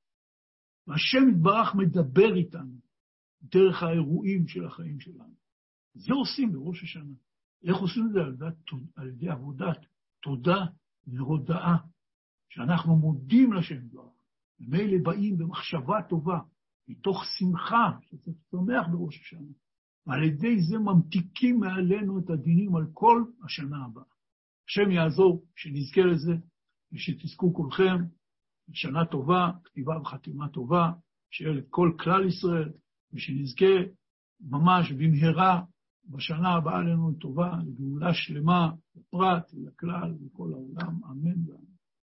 [0.86, 2.80] והשם יתברך מדבר איתנו
[3.42, 5.34] דרך האירועים של החיים שלנו.
[5.94, 7.14] זה עושים בראש השנה.
[7.64, 8.20] איך עושים את זה?
[8.96, 9.78] על, ידי עבודת
[10.22, 10.64] תודה
[11.06, 11.76] והודאה,
[12.50, 14.12] שאנחנו מודים לשם יתברך,
[14.60, 16.38] ומילא באים במחשבה טובה,
[16.88, 19.52] מתוך שמחה, שזה צומח בראש השנה.
[20.06, 24.04] ועל ידי זה ממתיקים מעלינו את הדינים על כל השנה הבאה.
[24.68, 26.32] השם יעזור שנזכה לזה,
[26.92, 27.96] ושתזכו כולכם
[28.68, 30.92] לשנה טובה, כתיבה וחתימה טובה,
[31.30, 32.72] שיהיה לכל כלל ישראל,
[33.12, 33.74] ושנזכה
[34.40, 35.62] ממש במהרה
[36.04, 41.69] בשנה הבאה לנו טובה, לגאולה שלמה, לפרט, לכלל, לכל העולם, אמן ואמן.